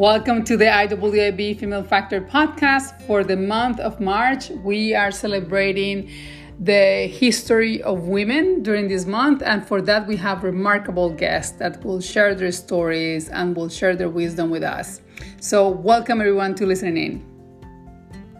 [0.00, 2.98] Welcome to the IWIB Female Factor podcast.
[3.02, 6.10] For the month of March, we are celebrating
[6.58, 11.84] the history of women during this month, and for that, we have remarkable guests that
[11.84, 15.02] will share their stories and will share their wisdom with us.
[15.38, 16.96] So, welcome everyone to listening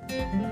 [0.08, 0.50] in.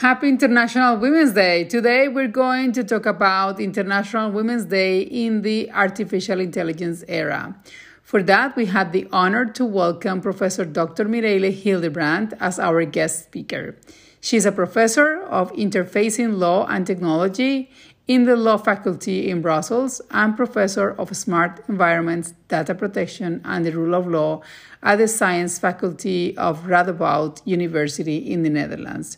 [0.00, 1.64] Happy International Women's Day.
[1.64, 7.56] Today we're going to talk about International Women's Day in the artificial intelligence era.
[8.02, 11.06] For that, we had the honor to welcome Professor Dr.
[11.06, 13.74] Mireille Hildebrandt as our guest speaker.
[14.20, 17.70] She's a professor of interfacing law and technology
[18.06, 23.72] in the law faculty in Brussels and professor of smart environments, data protection, and the
[23.72, 24.42] rule of law
[24.82, 29.16] at the science faculty of Radboud University in the Netherlands.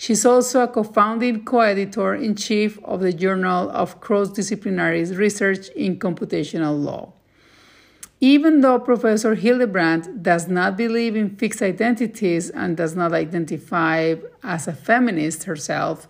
[0.00, 5.04] She's also a co founding co editor in chief of the Journal of Cross Disciplinary
[5.04, 7.12] Research in Computational Law.
[8.20, 14.68] Even though Professor Hildebrandt does not believe in fixed identities and does not identify as
[14.68, 16.08] a feminist herself,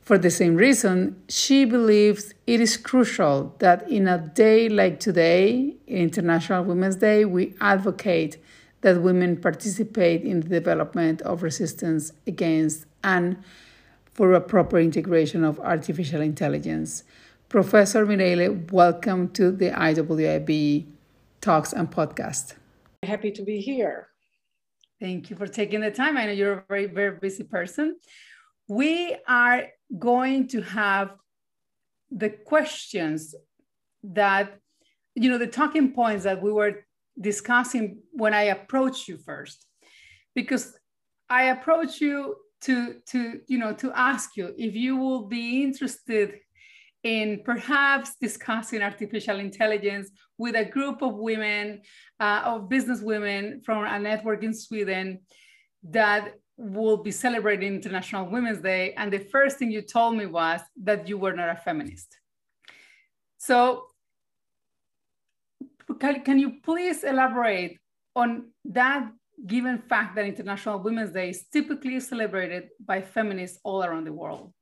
[0.00, 5.74] for the same reason, she believes it is crucial that in a day like today,
[5.86, 8.38] International Women's Day, we advocate
[8.80, 13.42] that women participate in the development of resistance against and
[14.16, 17.04] for a proper integration of artificial intelligence.
[17.48, 18.48] Professor Mireille,
[18.82, 20.86] welcome to the IWIB
[21.40, 22.54] Talks and Podcast.
[23.02, 24.08] Happy to be here.
[25.00, 26.18] Thank you for taking the time.
[26.18, 27.96] I know you're a very, very busy person.
[28.68, 29.62] We are
[29.98, 31.14] going to have
[32.10, 33.34] the questions
[34.02, 34.58] that,
[35.14, 36.84] you know, the talking points that we were
[37.18, 39.64] discussing when I approached you first.
[40.34, 40.74] Because
[41.30, 46.40] I approached you to to you know to ask you if you will be interested
[47.04, 51.80] in perhaps discussing artificial intelligence with a group of women
[52.18, 55.20] uh, of business women from a network in sweden
[55.84, 58.92] that will be celebrating international women's day.
[58.94, 62.18] And the first thing you told me was that you were not a feminist.
[63.38, 63.84] So
[66.00, 67.78] can, can you please elaborate
[68.16, 69.08] on that
[69.46, 74.52] given fact that International Women's Day is typically celebrated by feminists all around the world.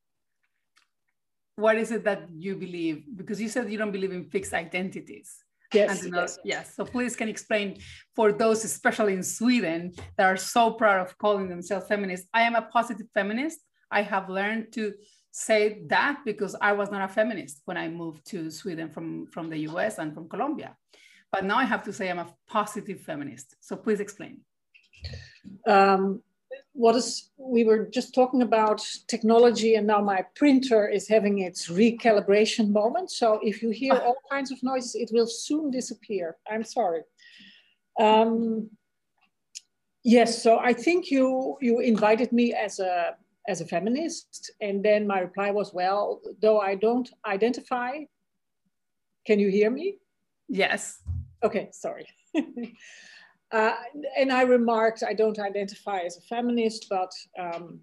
[1.56, 3.04] What is it that you believe?
[3.16, 5.36] Because you said you don't believe in fixed identities.
[5.72, 6.38] Yes, yes.
[6.44, 6.74] yes.
[6.74, 7.78] So please can explain
[8.14, 12.28] for those, especially in Sweden, that are so proud of calling themselves feminists.
[12.32, 13.60] I am a positive feminist.
[13.90, 14.94] I have learned to
[15.32, 19.50] say that because I was not a feminist when I moved to Sweden from, from
[19.50, 20.76] the US and from Colombia.
[21.32, 23.56] But now I have to say I'm a positive feminist.
[23.60, 24.40] So please explain.
[25.66, 26.22] Um,
[26.72, 31.68] what is we were just talking about technology and now my printer is having its
[31.68, 33.10] recalibration moment.
[33.10, 36.36] So if you hear all kinds of noises it will soon disappear.
[36.50, 37.02] I'm sorry.
[37.98, 38.70] Um,
[40.06, 43.16] yes so i think you you invited me as a
[43.48, 44.52] as a feminist.
[44.60, 47.90] And then my reply was well though i don't identify
[49.26, 49.98] can you hear me?
[50.48, 51.02] Yes.
[51.42, 52.06] Okay sorry
[53.52, 53.74] Uh,
[54.16, 57.80] and I remarked, I don't identify as a feminist, but um,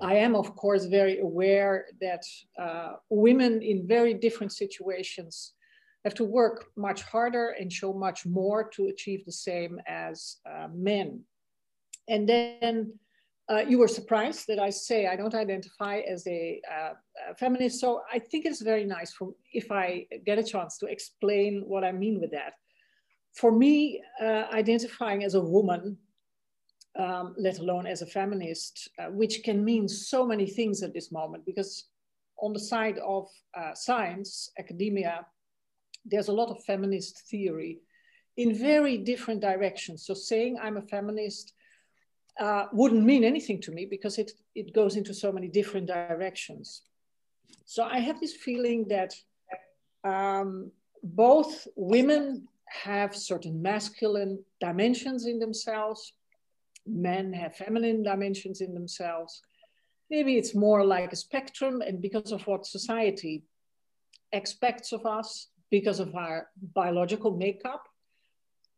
[0.00, 2.22] I am, of course, very aware that
[2.58, 5.52] uh, women in very different situations
[6.04, 10.68] have to work much harder and show much more to achieve the same as uh,
[10.72, 11.20] men.
[12.08, 12.92] And then
[13.50, 16.92] uh, you were surprised that I say I don't identify as a, uh,
[17.30, 17.80] a, feminist.
[17.80, 21.84] So I think it's very nice for if I get a chance to explain what
[21.84, 22.54] I mean with that
[23.34, 25.96] for me, uh, identifying as a woman,
[26.98, 31.12] um, let alone as a feminist, uh, which can mean so many things at this
[31.12, 31.84] moment, because
[32.40, 35.26] on the side of uh, science, academia,
[36.04, 37.78] there's a lot of feminist theory
[38.36, 40.06] in very different directions.
[40.06, 41.52] So saying I'm a feminist
[42.38, 46.82] uh, wouldn't mean anything to me because it, it goes into so many different directions.
[47.64, 49.14] So I have this feeling that
[50.04, 50.70] um,
[51.02, 56.12] both women have certain masculine dimensions in themselves.
[56.86, 59.42] Men have feminine dimensions in themselves.
[60.10, 63.44] Maybe it's more like a spectrum, and because of what society
[64.32, 67.84] expects of us, because of our biological makeup,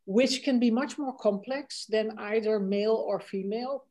[0.05, 3.85] which can be much more complex than either male or female.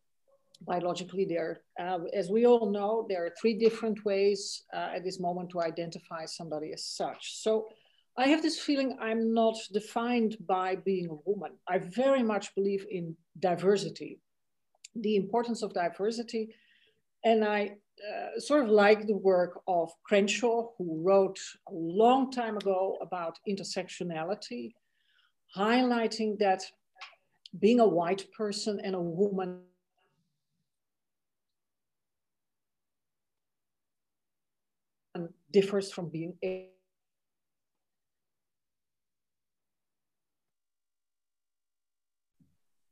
[0.67, 5.19] Biologically, there, uh, as we all know, there are three different ways uh, at this
[5.19, 7.41] moment to identify somebody as such.
[7.41, 7.69] So
[8.17, 11.53] I have this feeling I'm not defined by being a woman.
[11.69, 14.21] I very much believe in diversity,
[14.95, 16.55] the importance of diversity.
[17.25, 22.57] And I uh, sort of like the work of Crenshaw, who wrote a long time
[22.57, 24.73] ago about intersectionality,
[25.57, 26.63] highlighting that
[27.59, 29.61] being a white person and a woman
[35.53, 36.70] differs from being a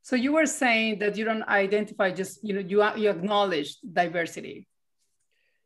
[0.09, 4.65] So you were saying that you don't identify just, you know, you, you acknowledge diversity.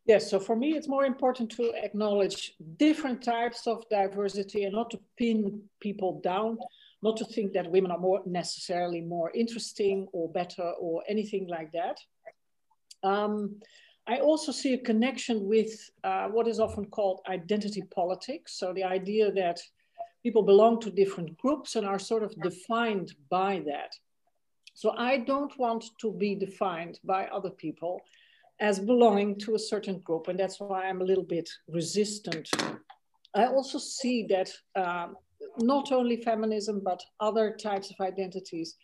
[0.04, 4.90] Yes, so for me, it's more important to acknowledge different types of diversity and not
[4.90, 6.58] to pin people down,
[7.02, 11.72] not to think that women are more necessarily more interesting or better or anything like
[11.72, 11.98] that.
[13.02, 13.62] Um,
[14.06, 15.72] I also see a connection with
[16.04, 18.58] uh, what is often called identity politics.
[18.58, 19.58] So the idea that
[20.22, 23.94] people belong to different groups and are sort of defined by that.
[24.74, 28.00] So I don't want to be defined by other people
[28.60, 30.26] as belonging to a certain group.
[30.28, 32.50] And that's why I'm a little bit resistant.
[33.34, 35.16] I also see that um,
[35.58, 38.76] not only feminism, but other types of identities,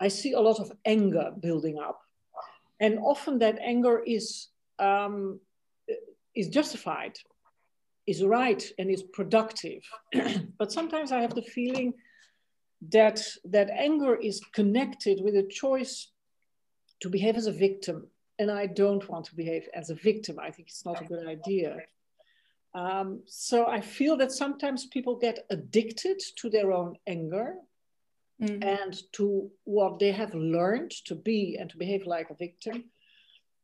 [0.00, 2.00] I see a lot of anger building up.
[2.80, 4.48] And often that anger is,
[4.78, 5.40] um,
[6.34, 7.16] is justified,
[8.06, 9.82] is right, and is productive.
[10.58, 11.94] but sometimes I have the feeling
[12.90, 16.08] that that anger is connected with a choice
[17.00, 18.08] to behave as a victim.
[18.38, 20.38] And i don't want to behave as a victim.
[20.38, 21.78] I think it's not a good idea.
[22.74, 27.54] Um, so i feel that sometimes people get addicted to their own anger
[28.42, 28.64] mm.
[28.64, 32.84] and to what they have learned to be and to behave like a victim.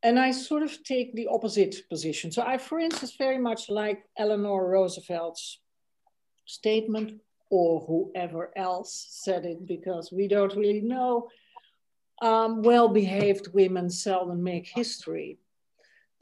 [0.02, 2.30] And i sort of take the opposite position.
[2.30, 5.58] So i for instance very much like eleanor roosevelt's
[6.46, 7.20] statement
[7.50, 11.28] or whoever else said it because we don't really know.
[12.22, 15.38] Um, well behaved women seldom make history.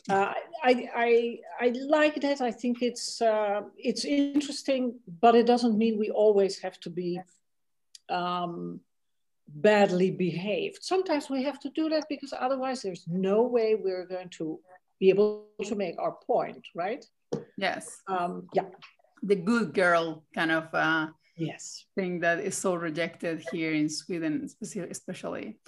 [0.09, 0.33] Uh,
[0.65, 2.41] I, I, I like that.
[2.41, 7.21] I think it's, uh, it's interesting, but it doesn't mean we always have to be
[8.09, 8.81] um,
[9.49, 10.79] badly behaved.
[10.83, 14.59] Sometimes we have to do that because otherwise there's no way we're going to
[14.99, 17.05] be able to make our point, right?
[17.59, 18.01] Yes.
[18.09, 18.63] Um, yeah
[19.23, 24.49] the good girl kind of uh, yes thing that is so rejected here in Sweden,
[24.91, 25.59] especially.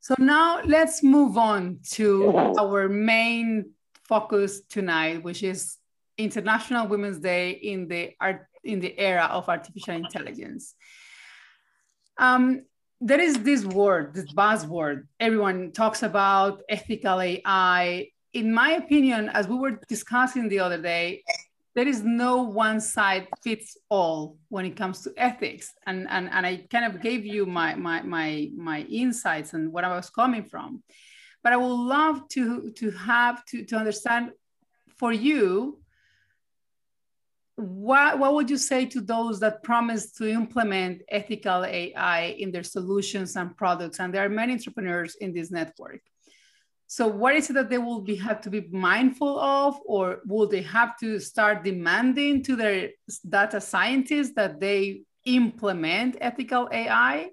[0.00, 3.72] So now let's move on to our main
[4.04, 5.78] focus tonight, which is
[6.16, 10.74] International Women's Day in the art in the era of artificial intelligence.
[12.18, 12.62] Um,
[13.00, 15.06] there is this word, this buzzword.
[15.20, 18.08] Everyone talks about ethical AI.
[18.32, 21.22] In my opinion, as we were discussing the other day,
[21.76, 26.44] there is no one side fits all when it comes to ethics and and, and
[26.44, 30.42] i kind of gave you my my my my insights and what i was coming
[30.42, 30.82] from
[31.44, 34.32] but i would love to to have to to understand
[34.96, 35.78] for you
[37.56, 42.62] what, what would you say to those that promise to implement ethical AI in their
[42.62, 43.98] solutions and products?
[43.98, 46.02] And there are many entrepreneurs in this network.
[46.88, 50.46] So what is it that they will be have to be mindful of, or will
[50.46, 52.90] they have to start demanding to their
[53.28, 57.30] data scientists that they implement ethical AI?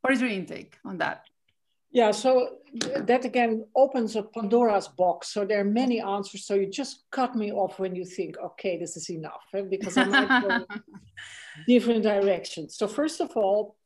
[0.00, 1.24] What is your intake on that?
[1.90, 2.58] Yeah, so
[2.96, 5.28] that again opens a Pandora's box.
[5.32, 6.44] So there are many answers.
[6.46, 9.62] So you just cut me off when you think, okay, this is enough, eh?
[9.62, 10.66] because I might go
[11.66, 12.76] different directions.
[12.76, 13.77] So first of all,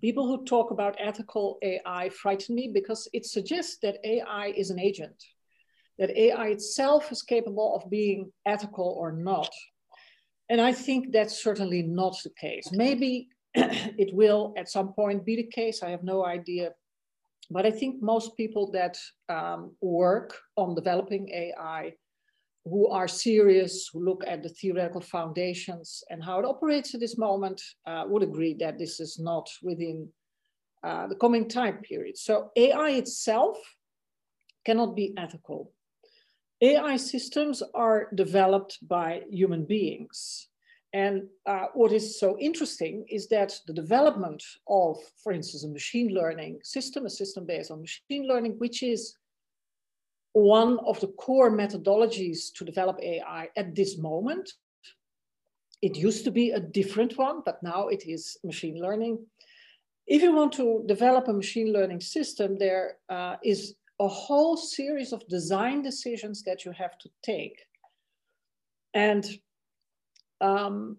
[0.00, 4.78] people who talk about ethical AI frighten me because it suggests that AI is an
[4.78, 5.24] agent,
[5.98, 9.50] that AI itself is capable of being ethical or not.
[10.48, 12.70] And I think that's certainly not the case.
[12.72, 15.82] Maybe it will at some point be the case.
[15.82, 16.72] I have no idea.
[17.50, 18.98] But I think most people that
[19.28, 21.94] um, work on developing AI
[22.68, 27.16] who are serious, who look at the theoretical foundations and how it operates at this
[27.16, 30.08] moment, uh, would agree that this is not within
[30.82, 32.18] uh, the coming time period.
[32.18, 33.56] So AI itself
[34.64, 35.72] cannot be ethical.
[36.60, 40.48] AI systems are developed by human beings.
[40.92, 46.08] And uh, what is so interesting is that the development of, for instance, a machine
[46.08, 49.14] learning system, a system based on machine learning, which is
[50.36, 54.52] one of the core methodologies to develop AI at this moment.
[55.80, 59.24] It used to be a different one, but now it is machine learning.
[60.06, 65.14] If you want to develop a machine learning system, there uh, is a whole series
[65.14, 67.58] of design decisions that you have to take.
[68.92, 69.24] And
[70.42, 70.98] um,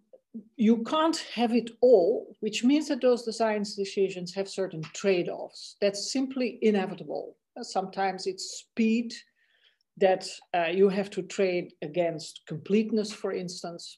[0.56, 5.76] you can't have it all, which means that those design decisions have certain trade offs.
[5.80, 7.36] That's simply inevitable.
[7.62, 9.14] Sometimes it's speed,
[9.98, 13.98] that uh, you have to trade against completeness, for instance.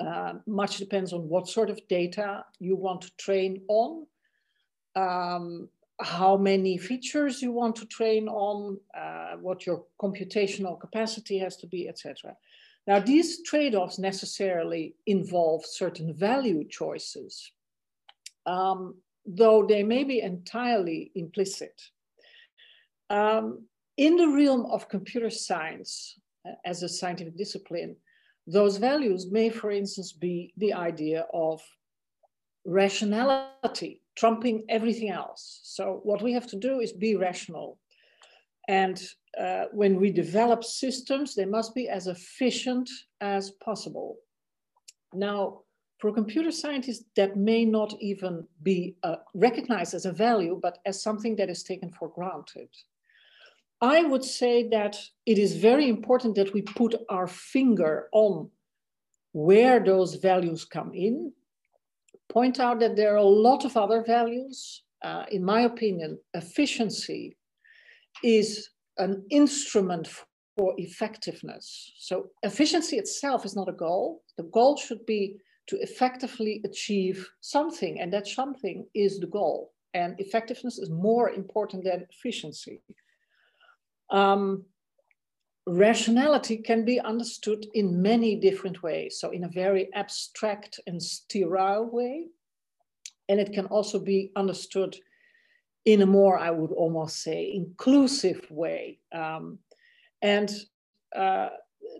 [0.00, 4.06] Uh, much depends on what sort of data you want to train on,
[4.96, 5.68] um,
[6.00, 11.68] how many features you want to train on, uh, what your computational capacity has to
[11.68, 12.36] be, etc.
[12.88, 17.52] Now, these trade-offs necessarily involve certain value choices,
[18.46, 21.80] um, though they may be entirely implicit.
[23.10, 27.96] Um, in the realm of computer science uh, as a scientific discipline,
[28.46, 31.62] those values may, for instance, be the idea of
[32.64, 35.60] rationality, trumping everything else.
[35.64, 37.78] So what we have to do is be rational.
[38.68, 39.02] And
[39.38, 42.88] uh, when we develop systems, they must be as efficient
[43.20, 44.16] as possible.
[45.12, 45.60] Now,
[45.98, 51.02] for computer scientists, that may not even be uh, recognized as a value, but as
[51.02, 52.68] something that is taken for granted.
[53.84, 58.50] I would say that it is very important that we put our finger on
[59.32, 61.32] where those values come in,
[62.30, 64.82] point out that there are a lot of other values.
[65.02, 67.36] Uh, in my opinion, efficiency
[68.22, 70.08] is an instrument
[70.56, 71.92] for effectiveness.
[71.98, 74.22] So efficiency itself is not a goal.
[74.38, 75.36] The goal should be
[75.66, 79.74] to effectively achieve something, and that something is the goal.
[79.92, 82.80] And effectiveness is more important than efficiency.
[84.14, 84.64] Um,
[85.66, 89.18] rationality can be understood in many different ways.
[89.18, 92.26] So in a very abstract and sterile way.
[93.28, 94.96] And it can also be understood
[95.84, 99.00] in a more, I would almost say, inclusive way.
[99.12, 99.58] Um,
[100.22, 100.50] and
[101.14, 101.48] uh,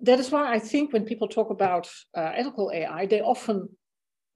[0.03, 3.69] that is why I think when people talk about uh, ethical AI, they often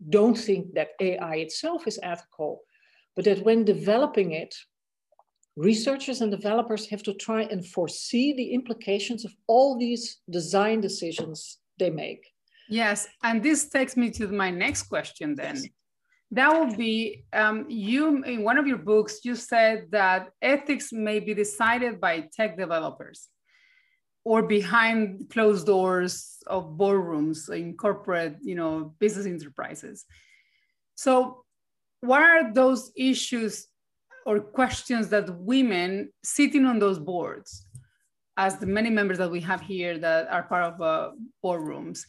[0.09, 2.63] don't think that AI itself is ethical,
[3.15, 4.55] but that when developing it,
[5.59, 11.59] researchers and developers have to try and foresee the implications of all these design decisions
[11.79, 12.25] they make.
[12.71, 15.65] Yes, and this takes me to my next question then.
[16.31, 21.19] That would be um, you in one of your books, you said that ethics may
[21.19, 23.29] be decided by tech developers
[24.25, 30.05] or behind closed doors of boardrooms in corporate, you know, business enterprises.
[30.95, 31.45] So,
[32.01, 33.67] what are those issues
[34.29, 37.65] or questions that women sitting on those boards,
[38.37, 41.11] as the many members that we have here that are part of uh,
[41.43, 42.01] boardrooms,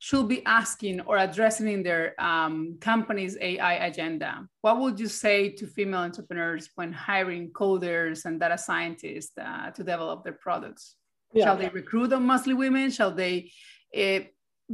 [0.00, 4.48] should be asking or addressing in their um, company's AI agenda?
[4.60, 9.84] What would you say to female entrepreneurs when hiring coders and data scientists uh, to
[9.84, 10.96] develop their products?
[11.32, 11.44] Yeah.
[11.44, 12.90] Shall they recruit mostly women?
[12.90, 13.52] Shall they
[13.96, 14.20] uh,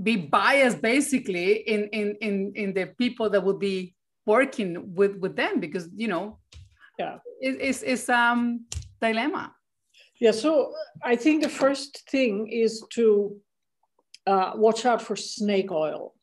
[0.02, 3.94] be biased basically in, in, in, in the people that would be
[4.24, 5.60] working with, with them?
[5.60, 6.38] Because, you know,
[6.98, 8.64] yeah it, it's, it's um
[9.00, 9.52] dilemma
[10.20, 10.72] yeah so
[11.02, 13.36] i think the first thing is to
[14.26, 16.14] uh, watch out for snake oil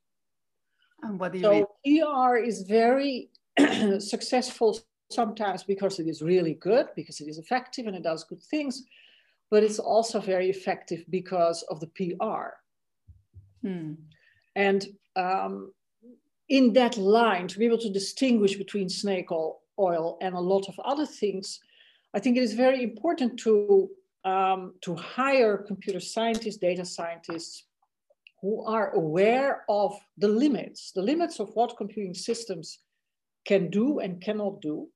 [1.04, 1.52] and what do you so
[1.86, 2.02] mean?
[2.02, 3.30] pr is very
[4.00, 4.80] successful
[5.12, 8.84] sometimes because it is really good because it is effective and it does good things
[9.52, 12.44] but it's also very effective because of the pr
[13.62, 13.94] hmm.
[14.56, 15.74] and um,
[16.50, 20.68] in that line to be able to distinguish between snake oil oil and a lot
[20.68, 21.60] of other things,
[22.14, 23.90] I think it is very important to,
[24.24, 27.66] um, to hire computer scientists, data scientists
[28.42, 32.80] who are aware of the limits, the limits of what computing systems
[33.46, 34.88] can do and cannot do.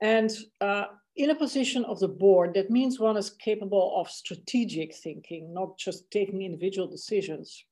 [0.00, 0.30] And
[0.60, 0.84] uh,
[1.16, 5.78] in a position of the board, that means one is capable of strategic thinking, not
[5.78, 7.64] just taking individual decisions.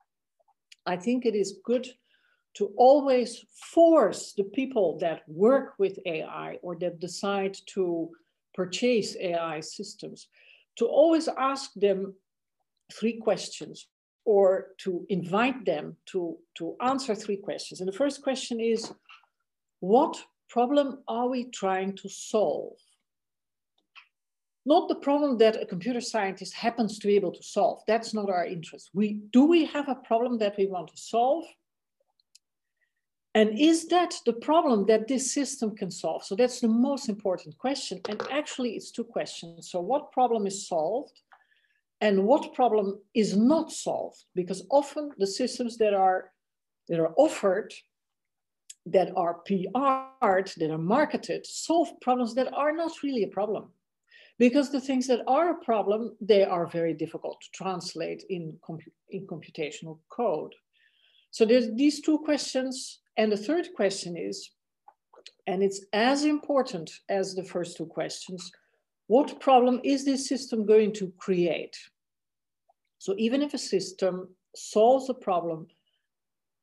[0.86, 1.86] I think it is good
[2.60, 8.10] to always force the people that work with AI or that decide to
[8.52, 10.28] purchase AI systems
[10.76, 12.12] to always ask them
[12.92, 13.86] three questions
[14.26, 17.80] or to invite them to, to answer three questions.
[17.80, 18.92] And the first question is,
[19.80, 22.76] what problem are we trying to solve?
[24.66, 27.80] Not the problem that a computer scientist happens to be able to solve.
[27.86, 28.90] That's not our interest.
[28.92, 31.46] We, do we have a problem that we want to solve?
[33.34, 36.24] And is that the problem that this system can solve?
[36.24, 38.00] So that's the most important question.
[38.08, 39.70] And actually, it's two questions.
[39.70, 41.20] So, what problem is solved?
[42.00, 44.24] And what problem is not solved?
[44.34, 46.32] Because often the systems that are,
[46.88, 47.72] that are offered,
[48.86, 53.70] that are PR'd, that are marketed, solve problems that are not really a problem.
[54.38, 58.58] Because the things that are a problem, they are very difficult to translate in,
[59.10, 60.54] in computational code.
[61.30, 64.50] So there's these two questions and the third question is,
[65.46, 68.50] and it's as important as the first two questions,
[69.08, 71.76] what problem is this system going to create?
[72.96, 75.66] So even if a system solves a problem,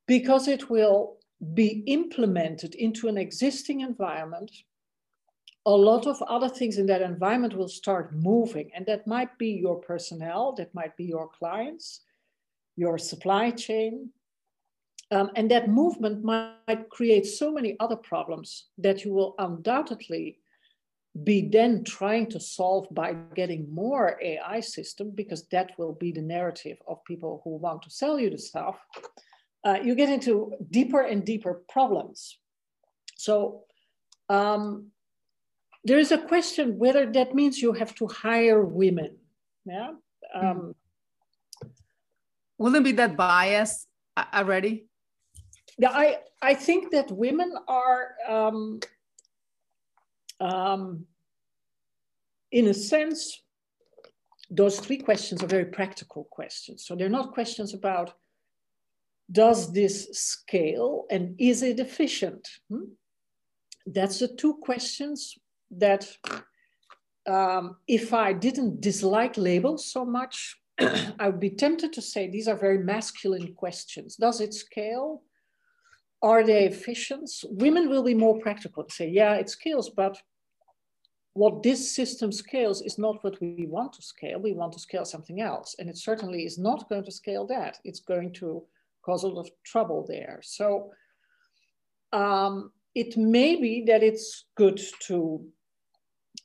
[0.08, 1.18] because it will
[1.54, 4.50] be implemented into an existing environment,
[5.64, 8.68] a lot of other things in that environment will start moving.
[8.74, 12.00] And that might be your personnel, that might be your clients,
[12.74, 14.10] your supply chain.
[15.10, 20.38] Um, and that movement might create so many other problems that you will undoubtedly
[21.24, 26.20] be then trying to solve by getting more AI system, because that will be the
[26.20, 28.76] narrative of people who want to sell you the stuff,
[29.64, 32.38] uh, you get into deeper and deeper problems.
[33.16, 33.64] So
[34.28, 34.88] um,
[35.84, 39.16] there is a question whether that means you have to hire women.
[39.64, 39.92] Yeah.
[40.34, 40.74] Um,
[42.58, 43.86] Wouldn't be that bias
[44.16, 44.87] already?
[45.78, 48.80] Yeah, I, I think that women are um,
[50.40, 51.06] um,
[52.50, 53.42] in a sense,
[54.50, 56.84] those three questions are very practical questions.
[56.86, 58.14] So they're not questions about
[59.30, 62.48] does this scale and is it efficient?
[62.70, 62.84] Hmm?
[63.86, 65.36] That's the two questions
[65.70, 66.10] that
[67.26, 72.48] um, if I didn't dislike labels so much, I would be tempted to say these
[72.48, 74.16] are very masculine questions.
[74.16, 75.22] Does it scale?
[76.22, 77.30] Are they efficient?
[77.50, 80.20] Women will be more practical to say, yeah, it scales, but
[81.34, 84.40] what this system scales is not what we want to scale.
[84.40, 85.76] We want to scale something else.
[85.78, 87.78] And it certainly is not going to scale that.
[87.84, 88.64] It's going to
[89.02, 90.40] cause a lot of trouble there.
[90.42, 90.90] So
[92.12, 95.44] um, it may be that it's good to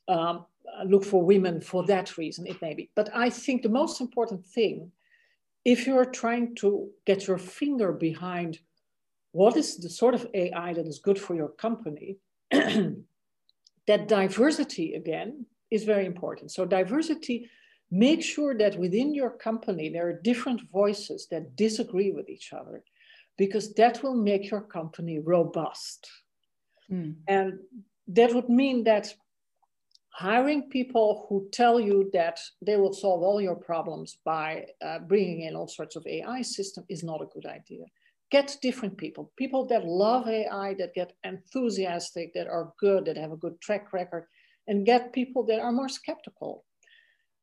[0.06, 0.46] um,
[0.86, 2.90] look for women for that reason, it may be.
[2.94, 4.92] But I think the most important thing,
[5.64, 8.60] if you're trying to get your finger behind
[9.34, 12.18] what is the sort of AI that is good for your company,
[12.52, 16.52] that diversity again is very important.
[16.52, 17.50] So diversity,
[17.90, 22.84] make sure that within your company, there are different voices that disagree with each other,
[23.36, 26.08] because that will make your company robust.
[26.88, 27.16] Mm.
[27.26, 27.58] And
[28.06, 29.12] that would mean that
[30.10, 35.40] hiring people who tell you that they will solve all your problems by uh, bringing
[35.40, 37.86] in all sorts of AI system is not a good idea
[38.36, 43.32] get different people, people that love AI, that get enthusiastic, that are good, that have
[43.32, 44.24] a good track record,
[44.68, 46.64] and get people that are more skeptical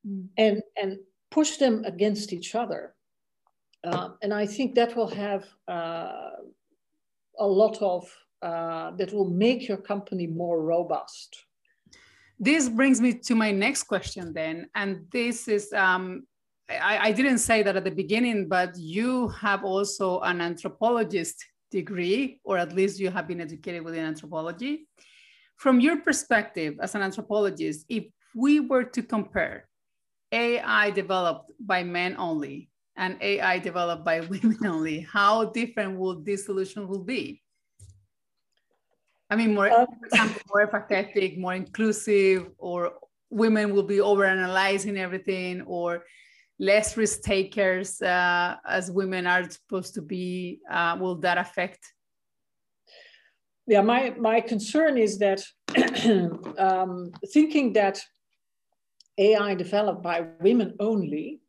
[0.06, 0.28] mm.
[0.46, 0.92] and, and
[1.38, 2.84] push them against each other.
[3.86, 5.44] Um, and I think that will have
[5.78, 6.32] uh,
[7.48, 8.02] a lot of,
[8.50, 11.32] uh, that will make your company more robust.
[12.38, 14.56] This brings me to my next question then.
[14.76, 16.28] And this is um,
[16.80, 22.40] I, I didn't say that at the beginning, but you have also an anthropologist degree,
[22.44, 24.88] or at least you have been educated within anthropology.
[25.58, 28.06] From your perspective as an anthropologist, if
[28.36, 29.68] we were to compare
[30.32, 36.46] AI developed by men only and AI developed by women only, how different would this
[36.46, 37.42] solution will be?
[39.30, 42.94] I mean, more, um, example, more empathetic, more inclusive, or
[43.30, 46.04] women will be overanalyzing everything, or
[46.62, 51.80] less risk takers uh, as women are supposed to be uh, will that affect?
[53.68, 55.42] Yeah my my concern is that
[56.58, 58.00] um, thinking that
[59.18, 61.42] ai developed by women only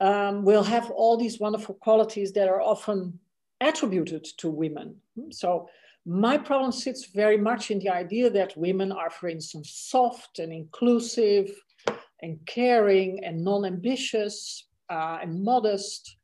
[0.00, 3.18] um, will have all these wonderful qualities that are often
[3.60, 4.96] attributed to women.
[5.30, 5.68] So
[6.06, 10.52] my problem sits very much in the idea that women are for instance soft and
[10.52, 11.50] inclusive
[12.22, 16.16] and caring and non-ambitious uh, and modest.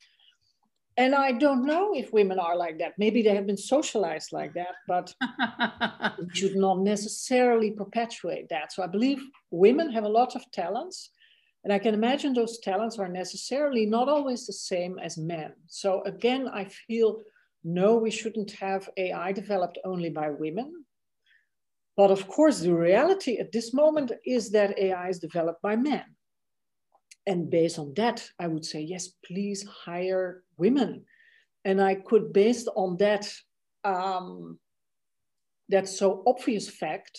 [0.97, 2.95] And I don't know if women are like that.
[2.99, 5.15] Maybe they have been socialized like that, but
[6.19, 8.73] we should not necessarily perpetuate that.
[8.73, 11.11] So I believe women have a lot of talents.
[11.65, 15.53] And I can imagine those talents are necessarily not always the same as men.
[15.67, 17.23] So again, I feel
[17.65, 20.86] no, we shouldn't have AI developed only by women.
[21.97, 26.05] But of course, the reality at this moment is that AI is developed by men.
[27.27, 31.05] And based on that, I would say, yes, please hire women.
[31.65, 33.33] And I could, based on that,
[33.83, 34.59] um,
[35.69, 37.19] that so obvious fact,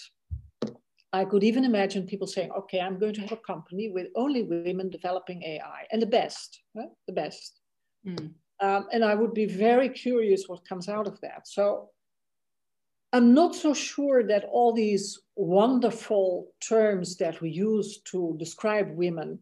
[1.12, 4.44] I could even imagine people saying, okay, I'm going to have a company with only
[4.44, 6.90] women developing AI and the best, right?
[7.08, 7.60] the best.
[8.06, 8.34] Mm.
[8.60, 11.48] Um, and I would be very curious what comes out of that.
[11.48, 11.90] So
[13.18, 19.40] I'm not so sure that all these wonderful terms that we use to describe women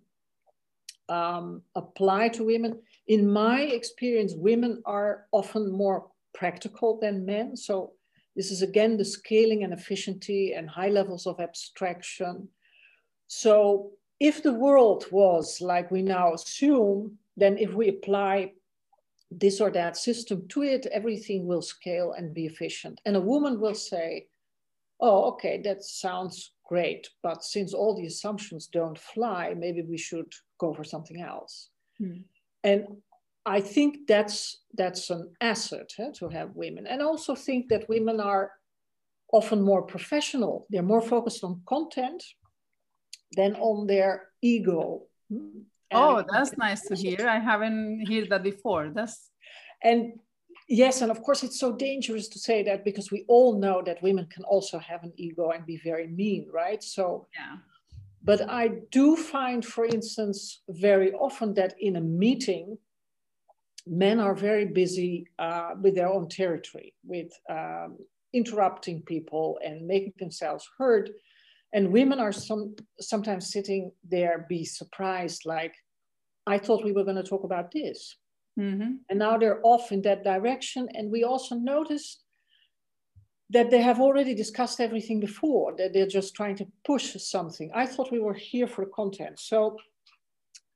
[1.09, 2.79] um, apply to women.
[3.07, 7.57] In my experience, women are often more practical than men.
[7.57, 7.91] So
[8.38, 12.47] this is again the scaling and efficiency and high levels of abstraction.
[13.27, 18.53] So if the world was like we now assume, then if we apply
[19.37, 23.01] this or that system to it, everything will scale and be efficient.
[23.05, 24.27] And a woman will say,
[24.99, 30.31] oh, okay, that sounds great, but since all the assumptions don't fly, maybe we should
[30.59, 31.69] go for something else.
[32.01, 32.23] Mm.
[32.63, 32.85] And
[33.45, 36.87] I think that's that's an asset eh, to have women.
[36.87, 38.51] And I also think that women are
[39.31, 40.65] often more professional.
[40.69, 42.23] They're more focused on content
[43.35, 45.03] than on their ego.
[45.91, 47.27] Oh, that's nice to hear.
[47.27, 48.91] I haven't heard that before.
[48.93, 49.29] That's
[49.83, 50.13] and
[50.67, 54.01] yes, and of course it's so dangerous to say that because we all know that
[54.01, 56.83] women can also have an ego and be very mean, right?
[56.83, 57.57] So yeah.
[58.23, 62.79] But I do find, for instance, very often that in a meeting,
[63.85, 67.97] men are very busy uh, with their own territory, with um,
[68.33, 71.11] interrupting people and making themselves heard.
[71.75, 75.75] And women are some, sometimes sitting there, be surprised, like,
[76.47, 78.17] I thought we were going to talk about this.
[78.59, 78.91] Mm-hmm.
[79.09, 80.88] And now they're off in that direction.
[80.93, 82.23] And we also noticed
[83.51, 87.69] that they have already discussed everything before, that they're just trying to push something.
[87.75, 89.39] I thought we were here for content.
[89.39, 89.77] So,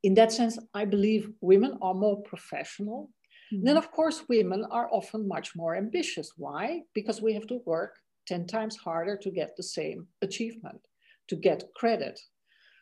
[0.04, 3.10] in that sense, I believe women are more professional
[3.54, 3.66] Mm-hmm.
[3.66, 6.34] Then, of course, women are often much more ambitious.
[6.38, 6.82] Why?
[6.94, 7.96] Because we have to work
[8.28, 10.80] 10 times harder to get the same achievement,
[11.30, 12.20] to get credit.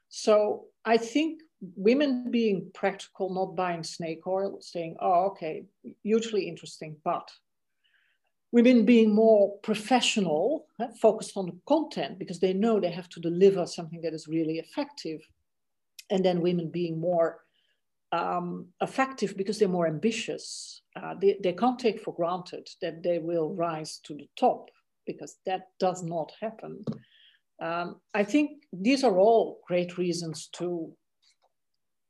[0.10, 1.42] So I think
[1.76, 5.66] women being practical, not buying snake oil, saying, oh, okay,
[6.04, 7.30] hugely interesting, but
[8.52, 10.68] women being more professional,
[11.02, 14.60] focused on the content because they know they have to deliver something that is really
[14.60, 15.22] effective.
[16.10, 17.42] And then women being more
[18.12, 20.82] um, effective because they're more ambitious.
[20.96, 24.70] Uh, they, they can't take for granted that they will rise to the top
[25.06, 26.84] because that does not happen.
[27.62, 30.94] Um, I think these are all great reasons to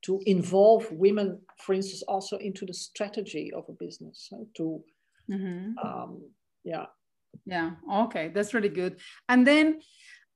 [0.03, 4.31] to involve women, for instance, also into the strategy of a business.
[4.55, 4.83] To
[5.29, 5.77] mm-hmm.
[5.85, 6.21] um,
[6.63, 6.85] yeah,
[7.45, 8.99] yeah, okay, that's really good.
[9.27, 9.79] And then,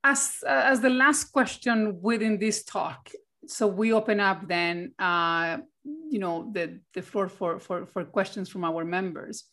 [0.02, 3.10] as uh, as the last question within this talk,
[3.46, 8.48] so we open up then uh, you know the, the floor for, for, for questions
[8.48, 9.44] from our members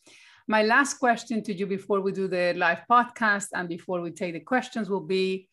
[0.50, 4.32] my last question to you before we do the live podcast and before we take
[4.34, 5.48] the questions will be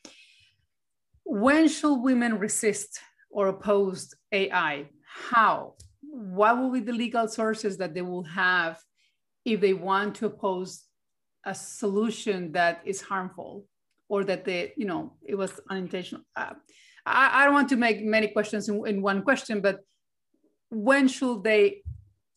[1.23, 5.73] when should women resist or oppose ai how?
[6.01, 8.79] What will be the legal sources that they will have
[9.45, 10.83] if they want to oppose
[11.45, 13.65] a solution that is harmful
[14.09, 16.23] or that they you know it was unintentional?
[16.35, 16.53] Uh,
[17.05, 19.79] I, I don't want to make many questions in, in one question, but
[20.69, 21.81] when should they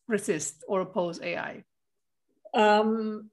[0.07, 1.63] resist or oppose AI?
[2.53, 3.29] Um,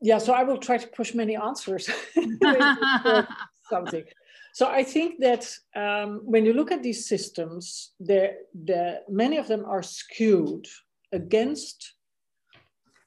[0.00, 1.90] yeah, so I will try to push many answers.
[3.70, 4.04] something.
[4.52, 9.46] So I think that um, when you look at these systems, the, the, many of
[9.46, 10.66] them are skewed
[11.12, 11.94] against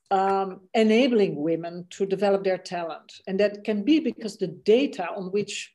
[0.09, 3.11] um, enabling women to develop their talent.
[3.27, 5.73] And that can be because the data on which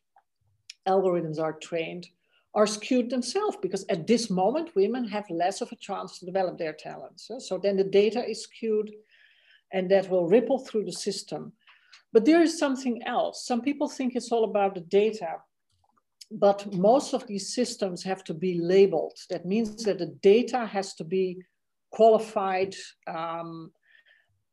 [0.86, 2.06] algorithms are trained
[2.54, 6.56] are skewed themselves because at this moment women have less of a chance to develop
[6.56, 8.90] their talents so then the data is skewed
[9.72, 11.52] and that will ripple through the system.
[12.12, 13.46] But there is something else.
[13.46, 15.36] Some people think it's all about the data
[16.30, 19.18] but most of these systems have to be labeled.
[19.30, 21.42] That means that the data has to be
[21.90, 22.74] qualified
[23.06, 23.72] um,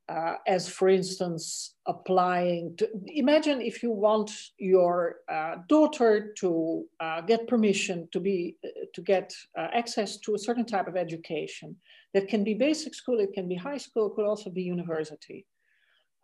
[0.07, 7.21] uh, as for instance applying to imagine if you want your uh, daughter to uh,
[7.21, 11.75] get permission to be uh, to get uh, access to a certain type of education
[12.13, 15.45] that can be basic school it can be high school it could also be university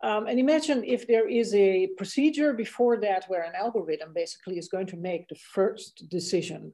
[0.04, 4.68] um, and imagine if there is a procedure before that where an algorithm basically is
[4.68, 6.72] going to make the first decision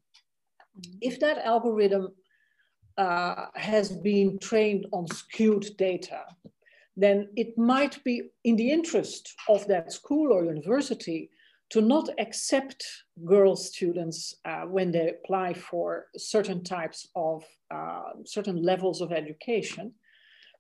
[0.79, 0.99] mm-hmm.
[1.01, 2.09] if that algorithm
[2.99, 6.23] uh, has been trained on skewed data
[6.99, 11.31] then it might be in the interest of that school or university
[11.71, 12.85] to not accept
[13.25, 19.93] girl students uh, when they apply for certain types of uh, certain levels of education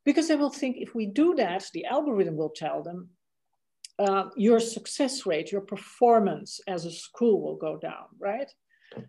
[0.04, 3.08] because they will think if we do that the algorithm will tell them
[3.98, 8.52] uh, your success rate your performance as a school will go down right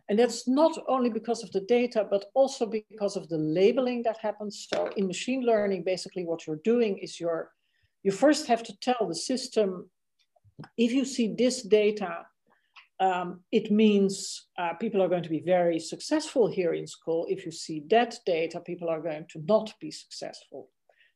[0.07, 4.17] and that's not only because of the data, but also because of the labeling that
[4.17, 4.67] happens.
[4.71, 7.51] So in machine learning, basically what you're doing is you're,
[8.03, 9.89] you first have to tell the system,
[10.77, 12.25] if you see this data,
[12.99, 17.25] um, it means uh, people are going to be very successful here in school.
[17.29, 20.69] If you see that data, people are going to not be successful.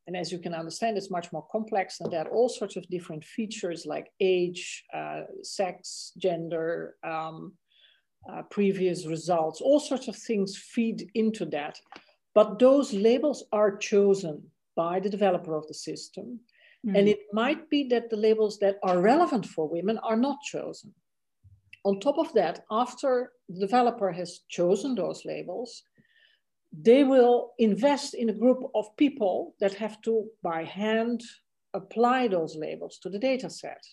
[0.08, 2.28] And as you can understand, it's much more complex than that.
[2.28, 7.54] All sorts of different features like age, uh, sex, gender, um,
[8.30, 11.80] uh, previous results, all sorts of things feed into that.
[12.34, 14.44] But those labels are chosen
[14.76, 16.40] by the developer of the system.
[16.86, 17.00] Mm.
[17.00, 20.94] And it might be that the labels that are relevant for women are not chosen.
[21.86, 25.84] On top of that, after the developer has chosen those labels,
[26.72, 31.22] they will invest in a group of people that have to, by hand,
[31.74, 33.84] apply those labels to the data set.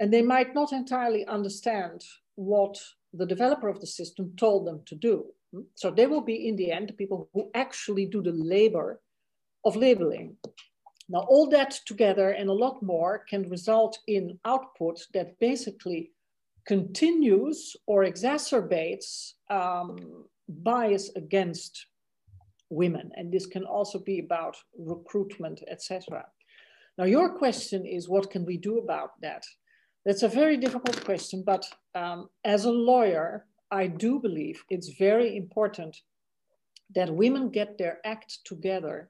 [0.00, 2.02] And they might not entirely understand
[2.34, 2.76] what
[3.12, 5.26] the developer of the system told them to do.
[5.74, 9.00] So they will be, in the end, the people who actually do the labor
[9.64, 10.36] of labeling.
[11.08, 16.12] Now, all that together and a lot more can result in output that basically
[16.66, 21.86] continues or exacerbates um, bias against
[22.70, 23.10] women.
[23.16, 26.24] And this can also be about recruitment, etc.
[26.96, 29.44] Now, your question is what can we do about that?
[30.04, 35.36] That's a very difficult question, but um, as a lawyer, I do believe it's very
[35.36, 35.96] important
[36.94, 39.08] that women get their act together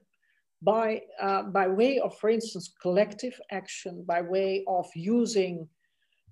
[0.61, 5.67] by, uh, by way of, for instance, collective action, by way of using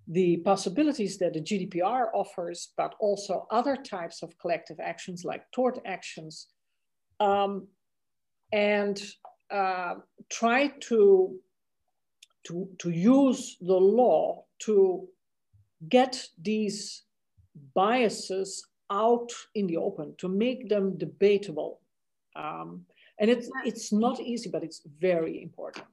[0.07, 5.79] the possibilities that the GDPR offers, but also other types of collective actions like tort
[5.85, 6.47] actions,
[7.19, 7.67] um,
[8.53, 9.01] and
[9.51, 9.95] uh,
[10.29, 11.35] try to,
[12.45, 15.07] to, to use the law to
[15.89, 17.03] get these
[17.73, 21.79] biases out in the open, to make them debatable.
[22.35, 22.85] Um,
[23.19, 25.85] and it's, it's not easy, but it's very important.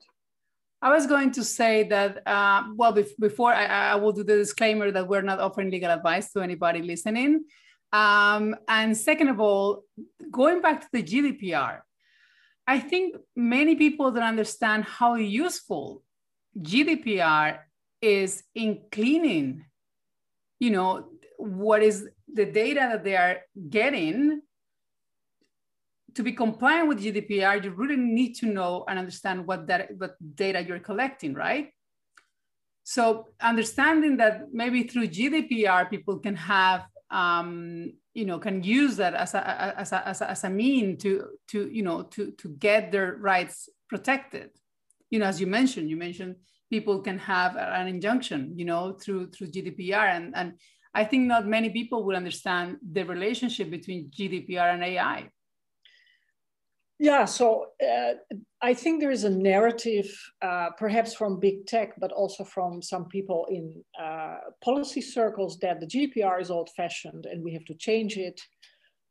[0.80, 4.92] I was going to say that, uh, well, before I, I, will do the disclaimer
[4.92, 7.44] that we're not offering legal advice to anybody listening.
[7.92, 9.82] Um, and second of all,
[10.30, 11.80] going back to the GDPR,
[12.66, 16.02] I think many people don't understand how useful
[16.56, 17.58] GDPR
[18.00, 19.64] is in cleaning,
[20.61, 24.42] you know, what is the data that they are getting
[26.14, 30.16] to be compliant with GDPR, you really need to know and understand what that what
[30.34, 31.70] data you're collecting, right?
[32.82, 39.12] So understanding that maybe through GDPR, people can have, um, you know, can use that
[39.14, 42.48] as a, as a, as a, as a mean to, to, you know, to, to
[42.48, 44.50] get their rights protected.
[45.11, 46.37] You know, as you mentioned, you mentioned
[46.71, 50.16] people can have an injunction, you know, through, through GDPR.
[50.16, 50.55] And, and
[50.94, 55.31] I think not many people will understand the relationship between GDPR and AI.
[57.01, 58.14] Yeah, so uh,
[58.61, 63.07] I think there is a narrative, uh, perhaps from big tech, but also from some
[63.07, 67.75] people in uh, policy circles, that the GDPR is old fashioned and we have to
[67.75, 68.40] change it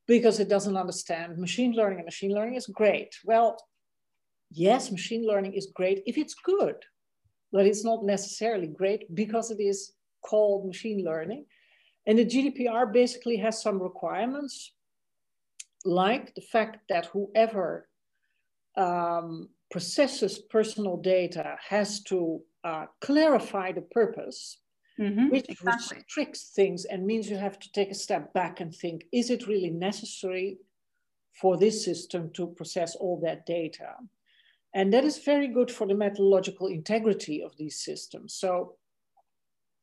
[0.06, 3.16] because it doesn't understand machine learning, and machine learning is great.
[3.24, 3.58] Well,
[4.52, 6.76] yes, machine learning is great if it's good,
[7.52, 9.94] but it's not necessarily great because it is
[10.26, 11.46] called machine learning.
[12.06, 14.72] And the GDPR basically has some requirements
[15.86, 17.88] like the fact that whoever
[18.78, 24.60] um, processes personal data has to uh, clarify the purpose,
[25.00, 25.98] mm-hmm, which exactly.
[25.98, 29.48] restricts things and means you have to take a step back and think is it
[29.48, 30.58] really necessary
[31.40, 33.94] for this system to process all that data?
[34.74, 38.36] And that is very good for the methodological integrity of these systems.
[38.36, 38.76] So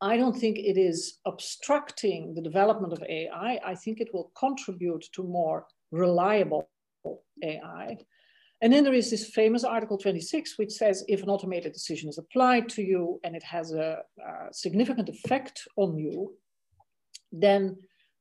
[0.00, 3.58] I don't think it is obstructing the development of AI.
[3.64, 6.68] I think it will contribute to more reliable
[7.42, 7.96] AI.
[8.60, 12.18] And then there is this famous Article 26, which says if an automated decision is
[12.18, 16.34] applied to you and it has a, a significant effect on you,
[17.32, 17.76] then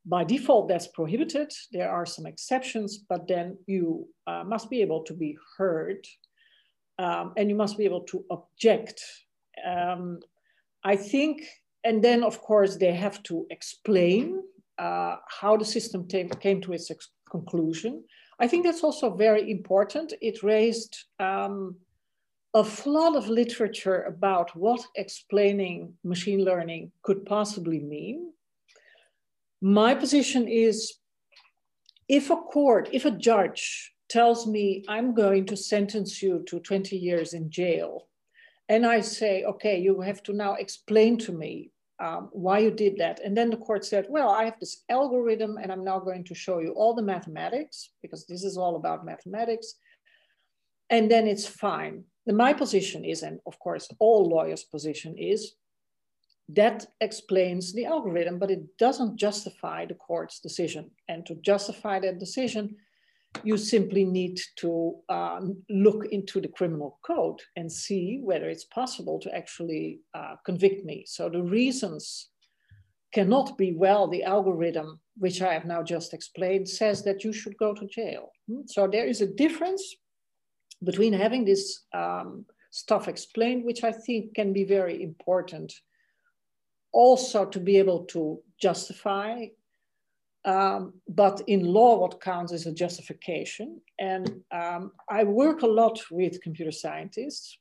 [0.06, 1.52] by default that's prohibited.
[1.71, 6.06] There are some exceptions, but then you uh, must be able to be heard
[7.00, 9.02] um, and you must be able to object.
[9.66, 10.20] Um,
[10.84, 11.44] I think,
[11.84, 14.44] and then of course they have to explain
[14.78, 16.92] uh, how the system came to its
[17.30, 18.04] conclusion.
[18.40, 20.14] I think that's also very important.
[20.22, 21.76] It raised um,
[22.54, 28.32] a flood of literature about what explaining machine learning could possibly mean.
[29.62, 30.96] My position is
[32.08, 36.95] if a court, if a judge tells me I'm going to sentence you to 20
[36.95, 38.08] years in jail,
[38.69, 42.97] and I say, okay, you have to now explain to me um, why you did
[42.97, 43.19] that.
[43.23, 46.36] And then the court said, well, I have this algorithm and I'm now going to
[46.36, 49.76] show you all the mathematics because this is all about mathematics.
[50.89, 52.04] And then it's fine.
[52.28, 55.54] And my position is, and of course, all lawyers' position is,
[56.49, 60.91] that explains the algorithm, but it doesn't justify the court's decision.
[61.08, 62.76] And to justify that decision,
[63.43, 69.19] you simply need to uh, look into the criminal code and see whether it's possible
[69.19, 71.04] to actually uh, convict me.
[71.08, 72.30] So the reasons
[73.13, 77.58] cannot be well the algorithm which I have now just explained, says that you should
[77.58, 78.32] go to jail.
[78.48, 78.62] Hmm?
[78.65, 79.96] So there is a difference
[80.84, 85.74] between having this um, stuff explained, which I think can be very important
[86.91, 89.46] also to be able to justify.
[90.46, 93.80] Um, but in law, what counts is a justification.
[94.00, 97.58] And um, I work a lot with computer scientists.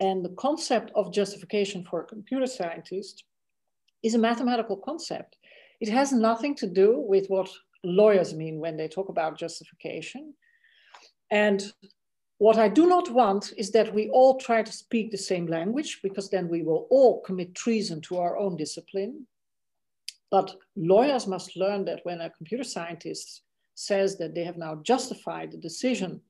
[0.00, 3.24] And the concept of justification for a computer scientist
[4.02, 5.36] is a mathematical concept.
[5.80, 7.48] It has nothing to do with what
[7.84, 10.34] lawyers mean when they talk about justification.
[11.30, 11.72] And
[12.38, 16.00] what I do not want is that we all try to speak the same language
[16.02, 19.26] because then we will all commit treason to our own discipline.
[20.30, 23.42] But lawyers must learn that when a computer scientist
[23.74, 26.20] says that they have now justified the decision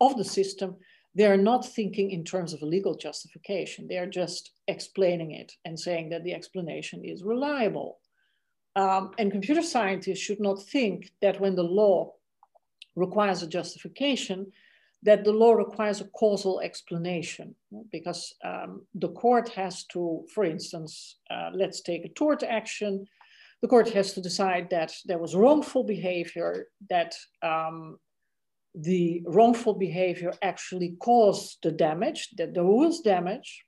[0.00, 0.76] of the system,
[1.14, 3.88] they are not thinking in terms of a legal justification.
[3.88, 7.98] They are just explaining it and saying that the explanation is reliable.
[8.76, 12.12] Um, and computer scientists should not think that when the law
[12.94, 14.52] requires a justification,
[15.02, 17.54] that the law requires a causal explanation
[17.90, 23.06] because um, the court has to, for instance, uh, let's take a tort action.
[23.66, 27.98] The court has to decide that there was wrongful behavior, that um,
[28.76, 33.64] the wrongful behavior actually caused the damage, that there was damage,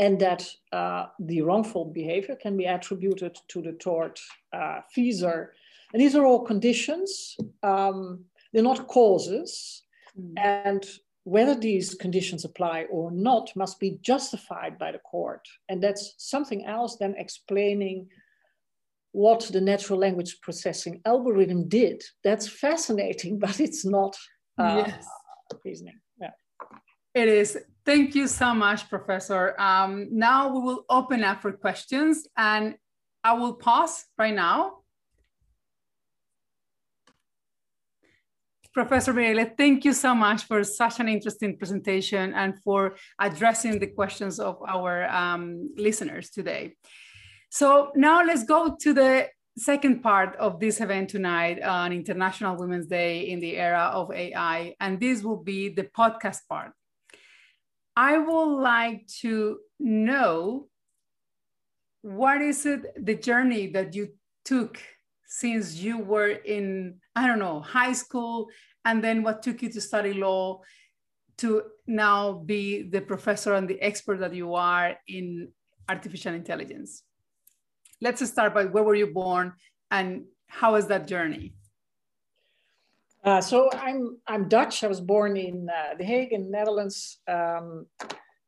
[0.00, 4.18] and that uh, the wrongful behavior can be attributed to the tort
[4.52, 5.50] uh, feasor.
[5.92, 7.36] And these are all conditions.
[7.62, 9.84] Um, they're not causes.
[10.20, 10.32] Mm.
[10.36, 10.86] And
[11.22, 15.46] whether these conditions apply or not must be justified by the court.
[15.68, 18.08] And that's something else than explaining
[19.16, 22.02] what the natural language processing algorithm did.
[22.22, 24.14] That's fascinating, but it's not
[24.58, 25.06] uh, yes.
[25.64, 25.98] reasoning.
[26.20, 26.32] Yeah.
[27.14, 27.58] It is.
[27.86, 29.58] Thank you so much, Professor.
[29.58, 32.74] Um, now we will open up for questions and
[33.24, 34.58] I will pause right now.
[38.74, 43.86] Professor Mireille, thank you so much for such an interesting presentation and for addressing the
[43.86, 46.74] questions of our um, listeners today.
[47.48, 49.28] So now let's go to the
[49.58, 54.74] second part of this event tonight on International Women's Day in the era of AI,
[54.80, 56.72] and this will be the podcast part.
[57.96, 60.68] I would like to know
[62.02, 64.08] what is it the journey that you
[64.44, 64.78] took
[65.26, 68.48] since you were in I don't know high school,
[68.84, 70.60] and then what took you to study law
[71.38, 75.48] to now be the professor and the expert that you are in
[75.88, 77.02] artificial intelligence
[78.00, 79.52] let's start by where were you born
[79.90, 81.54] and how was that journey?
[83.24, 84.84] Uh, so I'm I'm Dutch.
[84.84, 87.18] I was born in uh, The Hague in Netherlands.
[87.26, 87.86] Um,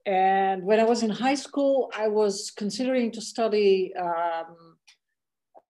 [0.06, 4.76] and when I was in high school, I was considering to study um,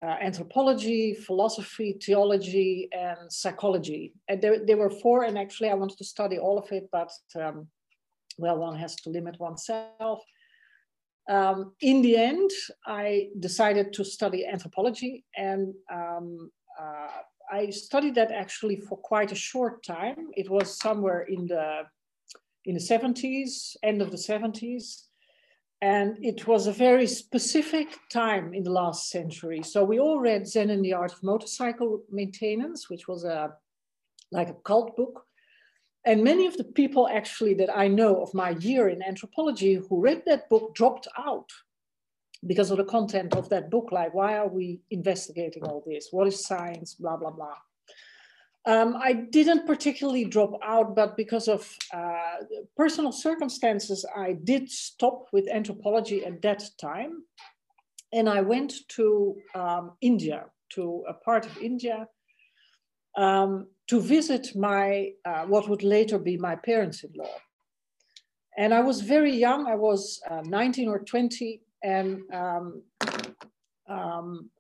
[0.03, 4.13] uh, anthropology, philosophy, theology, and psychology.
[4.29, 7.11] And there, there were four, and actually I wanted to study all of it, but
[7.41, 7.69] um,
[8.37, 10.23] well, one has to limit oneself.
[11.29, 12.51] Um, in the end,
[12.87, 17.09] I decided to study anthropology, and um, uh,
[17.53, 20.31] I studied that actually for quite a short time.
[20.37, 21.83] It was somewhere in the
[22.65, 25.05] in the 70s, end of the 70s,
[25.81, 29.63] and it was a very specific time in the last century.
[29.63, 33.55] So we all read Zen and the Art of Motorcycle Maintenance, which was a
[34.33, 35.25] like a cult book
[36.09, 40.01] and many of the people actually that I know of my year in anthropology who
[40.01, 41.51] read that book dropped out
[42.47, 43.93] because of the content of that book.
[43.93, 46.09] Like, why are we investigating all this?
[46.11, 46.95] What is science?
[46.95, 47.59] Blah, blah, blah.
[48.65, 52.37] Um, I didn't particularly drop out, but because of uh,
[52.75, 57.23] personal circumstances, I did stop with anthropology at that time.
[58.15, 62.09] And I went to um, India, to a part of India
[63.19, 67.37] um, to visit my, uh, what would later be my parents-in-law.
[68.57, 72.83] And I was very young, I was uh, 19 or 20, and um,
[73.89, 74.51] um,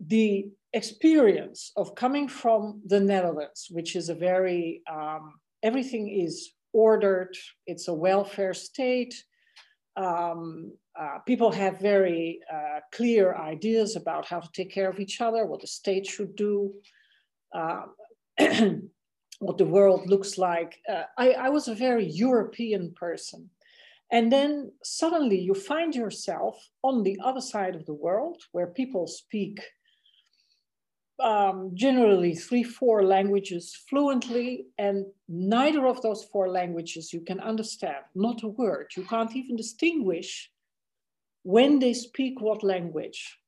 [0.00, 7.36] the experience of coming from the Netherlands, which is a very, um, everything is ordered,
[7.66, 9.14] it's a welfare state,
[9.96, 15.20] um, uh, people have very uh, clear ideas about how to take care of each
[15.20, 16.72] other, what the state should do
[19.38, 20.80] what the world looks like.
[20.88, 23.50] Uh, I, I was a very European person.
[24.10, 29.06] And then suddenly you find yourself on the other side of the world where people
[29.06, 29.60] speak
[31.20, 38.04] um, generally three, four languages fluently, and neither of those four languages you can understand,
[38.14, 38.90] not a word.
[38.96, 40.50] You can't even distinguish
[41.42, 43.38] when they speak what language.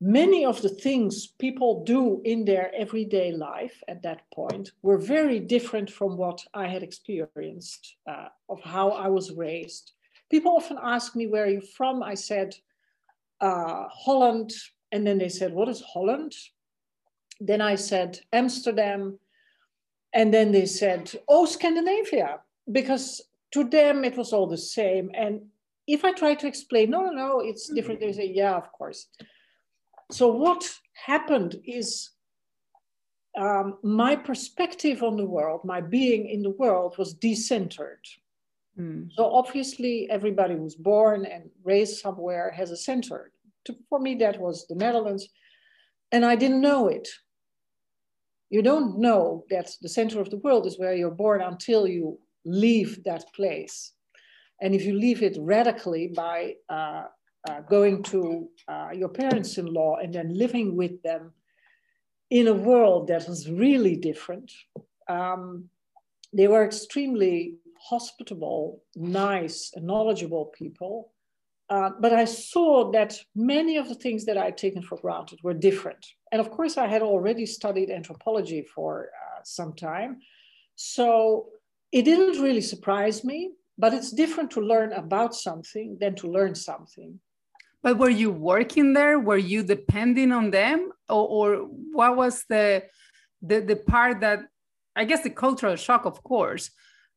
[0.00, 5.38] Many of the things people do in their everyday life at that point were very
[5.38, 9.92] different from what I had experienced, uh, of how I was raised.
[10.30, 12.02] People often ask me, Where are you from?
[12.02, 12.54] I said,
[13.40, 14.52] uh, Holland.
[14.90, 16.34] And then they said, What is Holland?
[17.40, 19.18] Then I said, Amsterdam.
[20.12, 22.40] And then they said, Oh, Scandinavia,
[22.70, 23.22] because
[23.52, 25.10] to them it was all the same.
[25.14, 25.46] And
[25.86, 29.06] if I try to explain, no, no, no, it's different, they say, Yeah, of course.
[30.14, 30.62] So what
[30.92, 32.10] happened is
[33.36, 38.04] um, my perspective on the world, my being in the world was decentered.
[38.78, 39.08] Mm.
[39.16, 43.32] So obviously, everybody who's born and raised somewhere has a center.
[43.64, 45.28] To, for me, that was the Netherlands,
[46.12, 47.08] and I didn't know it.
[48.50, 52.20] You don't know that the center of the world is where you're born until you
[52.44, 53.94] leave that place.
[54.62, 57.06] And if you leave it radically by uh,
[57.48, 61.32] uh, going to uh, your parents in law and then living with them
[62.30, 64.50] in a world that was really different,
[65.08, 65.68] um,
[66.32, 71.12] they were extremely hospitable, nice, and knowledgeable people.
[71.70, 75.40] Uh, but I saw that many of the things that I had taken for granted
[75.42, 76.04] were different.
[76.32, 80.20] And of course, I had already studied anthropology for uh, some time.
[80.74, 81.48] So
[81.92, 86.54] it didn't really surprise me, but it's different to learn about something than to learn
[86.54, 87.20] something.
[87.84, 89.20] But were you working there?
[89.20, 90.90] Were you depending on them?
[91.08, 91.56] Or, or
[91.98, 92.84] what was the,
[93.42, 94.40] the, the part that,
[94.96, 96.70] I guess the cultural shock, of course,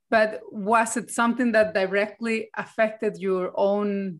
[0.09, 4.19] but was it something that directly affected your own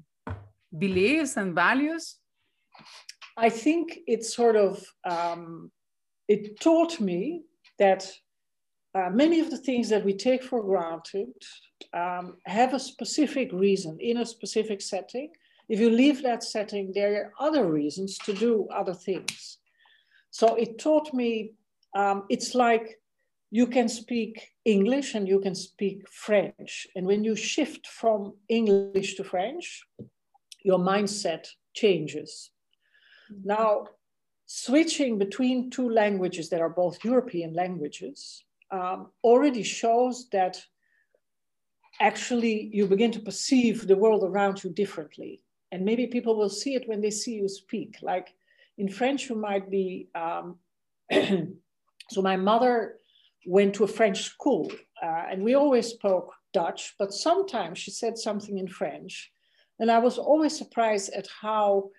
[0.77, 2.15] beliefs and values?
[3.35, 5.69] I think it sort of um,
[6.27, 7.43] it taught me
[7.77, 8.09] that
[8.95, 11.33] uh, many of the things that we take for granted
[11.93, 15.29] um, have a specific reason in a specific setting.
[15.69, 19.57] If you leave that setting, there are other reasons to do other things.
[20.29, 21.53] So it taught me
[21.95, 22.99] um, it's like
[23.49, 26.87] you can speak English and you can speak French.
[26.95, 29.83] And when you shift from English to French,
[30.63, 32.51] your mindset changes.
[33.43, 33.87] Now,
[34.45, 40.61] switching between two languages that are both European languages um, already shows that
[41.99, 45.41] actually you begin to perceive the world around you differently.
[45.71, 47.97] And maybe people will see it when they see you speak.
[48.01, 48.33] Like
[48.77, 50.09] in French, you might be.
[50.15, 50.57] Um,
[52.09, 52.97] so, my mother
[53.45, 58.17] went to a French school uh, and we always spoke Dutch, but sometimes she said
[58.17, 59.31] something in French.
[59.79, 61.89] And I was always surprised at how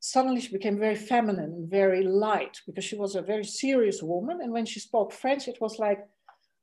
[0.00, 4.40] suddenly she became very feminine and very light because she was a very serious woman.
[4.40, 6.00] And when she spoke French, it was like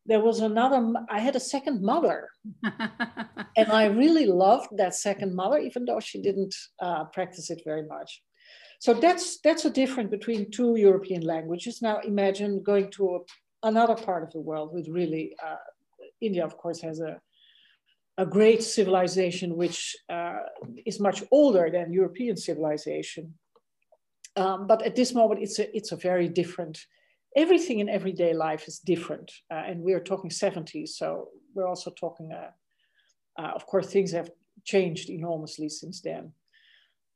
[0.05, 2.29] there was another, I had a second mother.
[3.57, 7.85] and I really loved that second mother, even though she didn't uh, practice it very
[7.87, 8.21] much.
[8.79, 11.81] So that's that's a difference between two European languages.
[11.81, 13.19] Now imagine going to a
[13.63, 15.55] another part of the world with really, uh,
[16.21, 17.19] India, of course, has a,
[18.17, 20.39] a great civilization which uh,
[20.85, 23.33] is much older than European civilization.
[24.35, 26.77] Um, but at this moment, it's a, it's a very different,
[27.35, 29.31] everything in everyday life is different.
[29.51, 32.51] Uh, and we are talking 70s, so we're also talking, uh,
[33.41, 34.29] uh, of course, things have
[34.63, 36.31] changed enormously since then.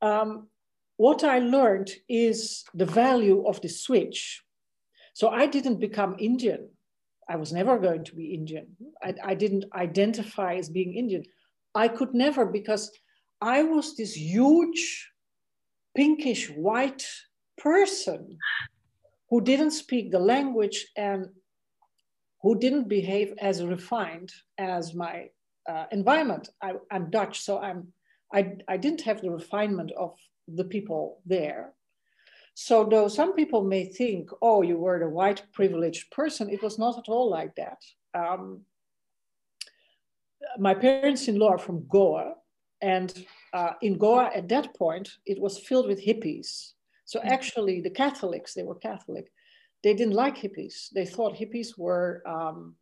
[0.01, 0.47] Um,
[0.97, 4.43] what I learned is the value of the switch
[5.17, 6.69] so I didn't become Indian.
[7.27, 8.67] I was never going to be Indian.
[9.01, 11.23] I, I didn't identify as being Indian.
[11.73, 12.91] I could never because
[13.41, 15.09] I was this huge
[15.95, 17.03] pinkish white
[17.57, 18.37] person
[19.29, 21.29] who didn't speak the language and
[22.41, 25.29] who didn't behave as refined as my
[25.67, 26.49] uh, environment.
[26.61, 27.93] I, am Dutch, so I'm
[28.33, 30.15] I, I didn't have the refinement of
[30.47, 31.73] the people there.
[32.53, 36.79] So though some people may think, oh, you were the white privileged person, it was
[36.79, 37.77] not at all like that.
[38.13, 38.61] Um,
[40.57, 42.33] my parents-in-law are from Goa,
[42.81, 43.13] and
[43.53, 46.73] uh, in Goa at that point, it was filled with hippies.
[47.07, 47.29] So hmm.
[47.29, 49.31] actually, the Catholics, they were Catholic,
[49.83, 50.89] they didn't like hippies.
[50.93, 52.75] They thought hippies were um,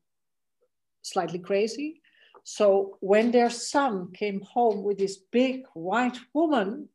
[1.01, 2.01] slightly crazy.
[2.43, 6.89] So when their son came home with this big white woman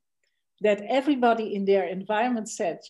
[0.60, 2.80] that everybody in their environment said,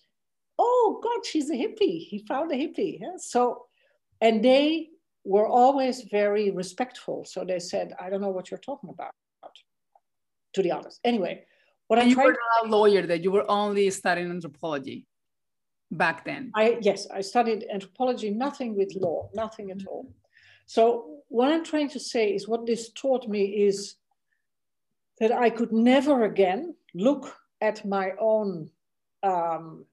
[0.59, 2.07] oh God, she's a hippie.
[2.07, 3.01] He found a hippie.
[3.01, 3.17] Yeah?
[3.17, 3.67] So,
[4.21, 4.91] and they
[5.25, 7.25] were always very respectful.
[7.25, 9.13] So they said, I don't know what you're talking about,
[10.55, 11.01] to the others.
[11.03, 11.45] Anyway,
[11.91, 15.09] what and I'm you were not a lawyer, that you were only studying anthropology
[15.91, 16.53] back then.
[16.55, 20.07] I yes, I studied anthropology, nothing with law, nothing at all.
[20.67, 23.97] So what I'm trying to say is what this taught me is
[25.19, 28.71] that I could never again look at my own
[29.25, 29.85] um,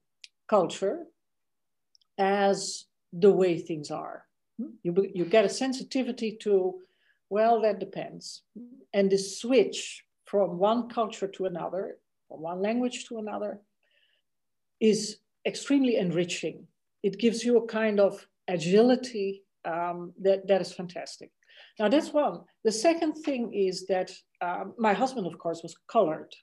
[0.46, 1.04] culture
[2.16, 4.24] as the way things are.
[4.84, 6.80] You, you get a sensitivity to,
[7.28, 8.42] well, that depends.
[8.94, 11.96] And the switch from one culture to another,
[12.28, 13.60] from one language to another,
[14.78, 16.66] is extremely enriching.
[17.02, 21.30] It gives you a kind of agility um, that, that is fantastic.
[21.78, 22.40] Now, that's one.
[22.64, 24.12] The second thing is that
[24.42, 26.34] um, my husband, of course, was colored.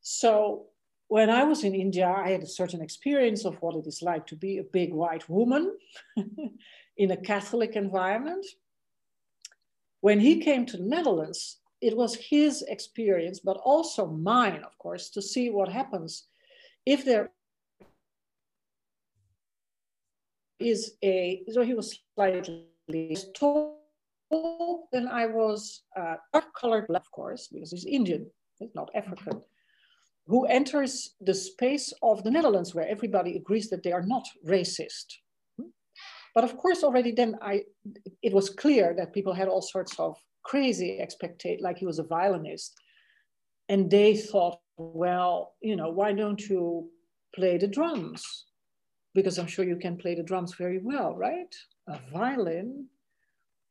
[0.00, 0.66] So
[1.08, 4.26] when I was in India, I had a certain experience of what it is like
[4.28, 5.76] to be a big white woman
[6.96, 8.46] in a Catholic environment.
[10.00, 15.10] When he came to the Netherlands, it was his experience, but also mine, of course,
[15.10, 16.28] to see what happens
[16.86, 17.30] if there
[20.58, 23.78] is a, so he was slightly tall
[24.92, 29.42] than I was, uh, dark colored, of course, because he's Indian, he's not African
[30.26, 35.06] who enters the space of the Netherlands, where everybody agrees that they are not racist.
[36.34, 37.64] But of course, already then I,
[38.22, 42.04] it was clear that people had all sorts of crazy expectations, like he was a
[42.04, 42.74] violinist.
[43.68, 46.90] And they thought, well, you know, why don't you
[47.34, 48.46] play the drums?
[49.14, 51.54] Because I'm sure you can play the drums very well, right?
[51.88, 52.86] A violin?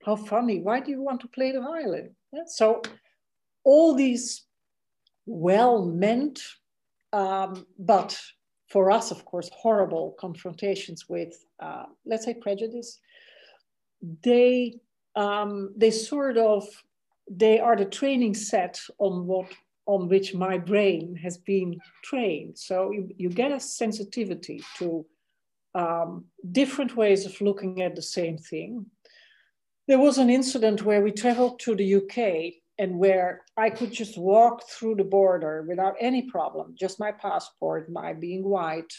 [0.05, 0.59] How funny.
[0.61, 2.15] Why do you want to play the violin?
[2.33, 2.81] Yeah, so
[3.63, 4.45] all these
[5.25, 6.39] well meant,
[7.13, 8.19] um, but
[8.69, 12.99] for us, of course, horrible confrontations with, uh, let's say, prejudice.
[14.23, 14.79] They
[15.15, 16.65] um, they sort of
[17.29, 19.47] they are the training set on what
[19.85, 22.57] on which my brain has been trained.
[22.57, 25.05] So you, you get a sensitivity to
[25.73, 28.85] um, different ways of looking at the same thing.
[29.87, 34.17] There was an incident where we traveled to the UK and where I could just
[34.17, 38.93] walk through the border without any problem, just my passport, my being white.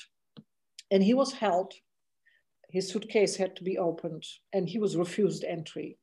[0.90, 1.72] And he was held.
[2.70, 5.98] His suitcase had to be opened, and he was refused entry.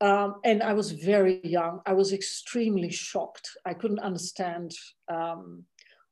[0.00, 1.80] Um, and I was very young.
[1.84, 3.50] I was extremely shocked.
[3.66, 4.72] I couldn't understand.
[5.08, 5.64] Um,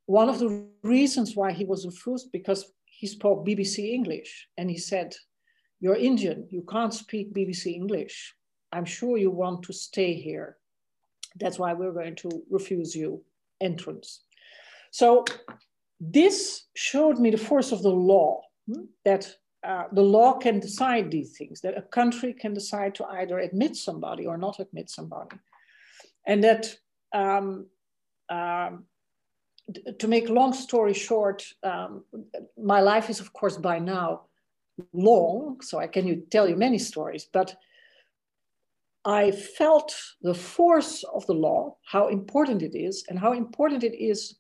[0.06, 4.78] one of the reasons why he was refused because he spoke BBC English, and he
[4.78, 5.14] said,
[5.80, 6.48] "You're Indian.
[6.50, 8.34] You can't speak BBC English."
[8.72, 10.58] I'm sure you want to stay here.
[11.36, 13.22] That's why we're going to refuse you
[13.60, 14.24] entrance.
[14.90, 15.24] So
[16.00, 19.32] this showed me the force of the law, hmm, that
[19.66, 23.76] uh, the law can decide these things, that a country can decide to either admit
[23.76, 25.36] somebody or not admit somebody.
[26.26, 26.76] And that,
[27.12, 27.66] um,
[28.28, 28.84] um,
[29.98, 32.04] to make long story short, um,
[32.56, 34.22] my life is, of course, by now
[34.92, 37.56] long, so I can tell you many stories, but
[39.04, 43.96] I felt the force of the law, how important it is, and how important it
[43.96, 44.36] is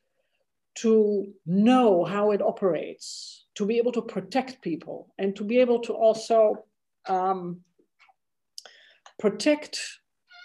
[0.76, 5.80] to know how it operates, to be able to protect people, and to be able
[5.80, 6.64] to also
[7.08, 7.60] um,
[9.18, 9.80] protect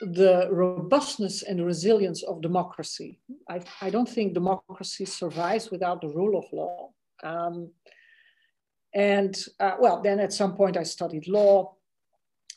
[0.02, 3.20] the robustness and resilience of democracy.
[3.50, 6.90] I, I, don't think democracy survives without the rule of law.
[7.24, 7.72] Um,
[8.96, 11.76] and uh, well, then at some point I studied law.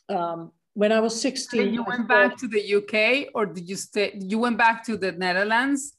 [0.09, 1.61] Um, when I was 16.
[1.61, 4.17] And you went back to the UK or did you stay?
[4.19, 5.93] You went back to the Netherlands,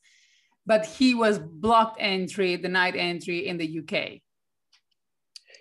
[0.66, 4.20] but he was blocked entry, the night entry in the UK.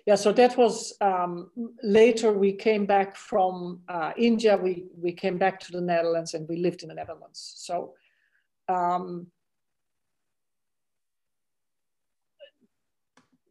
[0.06, 1.50] Yeah, so that was um,
[1.82, 2.32] later.
[2.32, 4.56] We came back from uh, India.
[4.56, 7.54] We we came back to the Netherlands and we lived in the Netherlands.
[7.56, 7.94] So
[8.68, 9.26] um,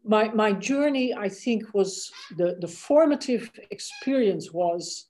[0.06, 5.08] my my journey, I think, was the the formative experience was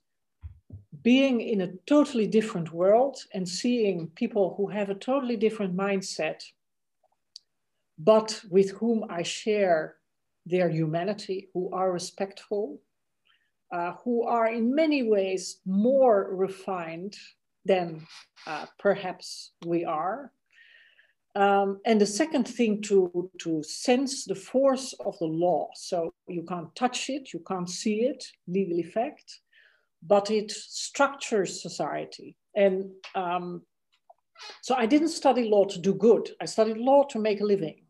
[1.02, 6.42] being in a totally different world and seeing people who have a totally different mindset,
[7.96, 9.96] but with whom I share
[10.46, 12.80] their humanity, who are respectful,
[13.72, 17.16] uh, who are in many ways more refined
[17.64, 18.06] than
[18.46, 20.32] uh, perhaps we are.
[21.34, 25.68] Um, and the second thing to, to sense the force of the law.
[25.74, 29.40] So you can't touch it, you can't see it, legal effect
[30.06, 32.36] but it structures society.
[32.54, 33.62] And um,
[34.62, 36.30] so I didn't study law to do good.
[36.40, 37.82] I studied law to make a living,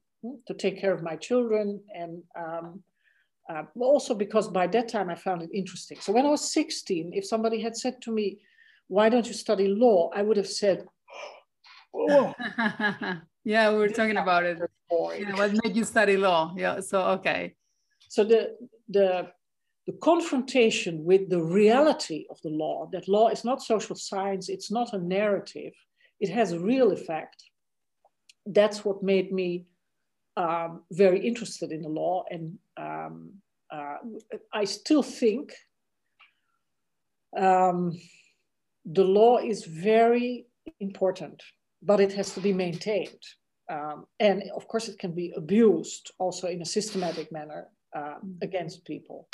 [0.47, 2.83] to take care of my children, and um,
[3.49, 5.99] uh, also because by that time I found it interesting.
[6.01, 8.27] So when I was 16, if somebody had said to me,
[8.89, 10.11] Why don't you study law?
[10.18, 10.79] I would have said,
[11.95, 12.35] Oh.
[13.45, 14.59] yeah, we were talking about it.
[14.91, 16.55] Yeah, what made you study law?
[16.57, 17.55] Yeah, so okay.
[18.09, 18.57] So the
[18.89, 19.09] the
[19.87, 24.70] the confrontation with the reality of the law, that law is not social science, it's
[24.70, 25.72] not a narrative,
[26.18, 27.45] it has a real effect.
[28.45, 29.66] That's what made me
[30.37, 32.24] um, very interested in the law.
[32.30, 33.32] And um,
[33.70, 33.97] uh,
[34.53, 35.53] I still think
[37.37, 37.99] um,
[38.84, 40.47] the law is very
[40.80, 41.43] important,
[41.82, 43.22] but it has to be maintained.
[43.68, 48.84] Um, and of course, it can be abused also in a systematic manner uh, against
[48.84, 49.28] people.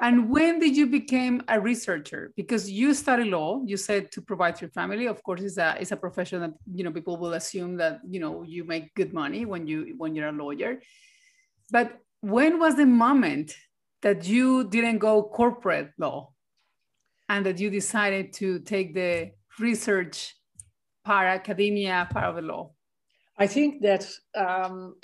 [0.00, 2.32] And when did you become a researcher?
[2.36, 5.06] Because you study law, you said to provide your family.
[5.06, 8.18] Of course, it's a it's a profession that you know people will assume that you
[8.18, 10.80] know you make good money when you when you're a lawyer.
[11.70, 13.54] But when was the moment
[14.02, 16.32] that you didn't go corporate law,
[17.28, 19.30] and that you decided to take the
[19.60, 20.34] research
[21.04, 22.72] part, academia part of the law?
[23.38, 24.96] I think that um,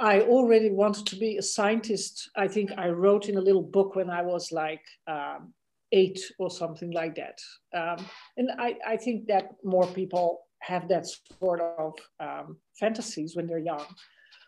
[0.00, 2.30] I already wanted to be a scientist.
[2.36, 5.52] I think I wrote in a little book when I was like um,
[5.92, 7.38] eight or something like that.
[7.74, 8.04] Um,
[8.36, 11.06] and I, I, think that more people have that
[11.38, 13.84] sort of um, fantasies when they're young.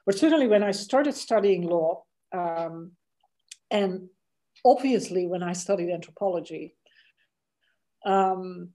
[0.05, 2.93] But certainly when I started studying law, um,
[3.70, 4.09] and
[4.64, 6.74] obviously when I studied anthropology,
[8.05, 8.70] um,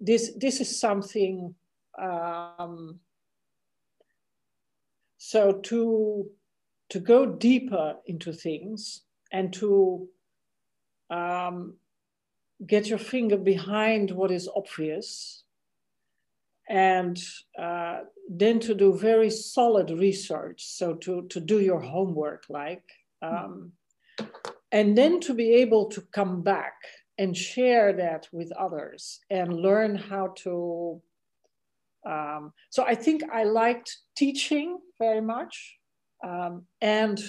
[0.00, 1.54] this, this is something
[2.00, 3.00] um,
[5.28, 6.30] so to
[6.88, 9.02] to go deeper into things
[9.32, 10.08] and to
[11.10, 11.74] um,
[12.64, 15.42] get your finger behind what is obvious
[16.68, 17.18] and
[17.58, 20.64] uh, then to do very solid research.
[20.64, 22.84] So to, to do your homework like
[23.20, 23.72] um,
[24.70, 26.76] and then to be able to come back
[27.18, 31.02] and share that with others and learn how to
[32.06, 35.76] um, so I think I liked teaching very much
[36.24, 37.20] um, and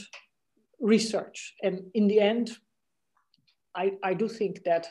[0.80, 1.56] research.
[1.64, 2.52] And in the end,
[3.76, 4.88] I, I do think that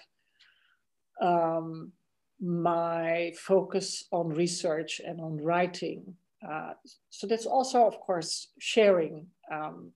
[1.22, 1.92] um,
[2.40, 6.14] my focus on research and on writing,
[6.46, 6.72] uh,
[7.10, 9.26] so that's also, of course, sharing.
[9.50, 9.92] Um,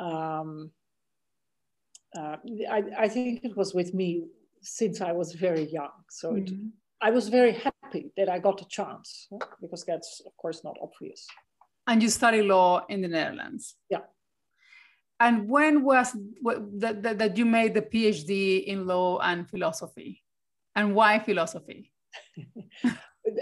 [0.00, 0.70] um,
[2.16, 2.36] uh,
[2.70, 4.24] I, I think it was with me
[4.62, 5.90] since I was very young.
[6.08, 6.46] So mm-hmm.
[6.46, 7.77] it, I was very happy
[8.16, 9.28] that I got a chance
[9.60, 11.26] because that's, of course, not obvious.
[11.86, 13.76] And you study law in the Netherlands?
[13.90, 14.00] Yeah.
[15.20, 16.14] And when was
[16.76, 20.22] that, that, that you made the PhD in law and philosophy?
[20.76, 21.92] And why philosophy?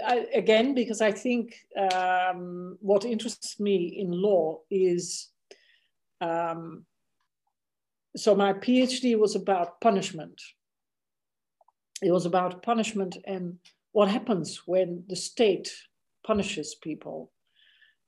[0.05, 5.29] I, again, because I think um, what interests me in law is
[6.19, 6.85] um,
[8.15, 10.41] so my PhD was about punishment
[12.01, 13.57] it was about punishment and
[13.97, 15.67] what happens when the state
[16.23, 17.31] punishes people.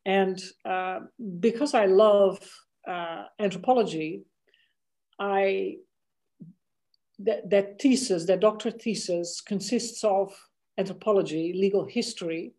[0.05, 0.99] And uh,
[1.39, 2.37] because I love
[2.87, 4.21] uh, anthropology,
[5.19, 5.77] I
[7.25, 10.31] that, that thesis, that doctorate thesis, consists of
[10.77, 12.53] anthropology, legal history,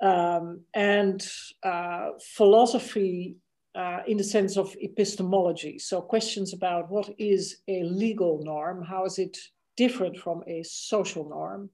[0.00, 1.20] um, and
[1.64, 3.38] uh, philosophy
[3.74, 5.80] uh, in the sense of epistemology.
[5.80, 9.36] So questions about what is a legal norm, how is it
[9.76, 11.70] different from a social norm.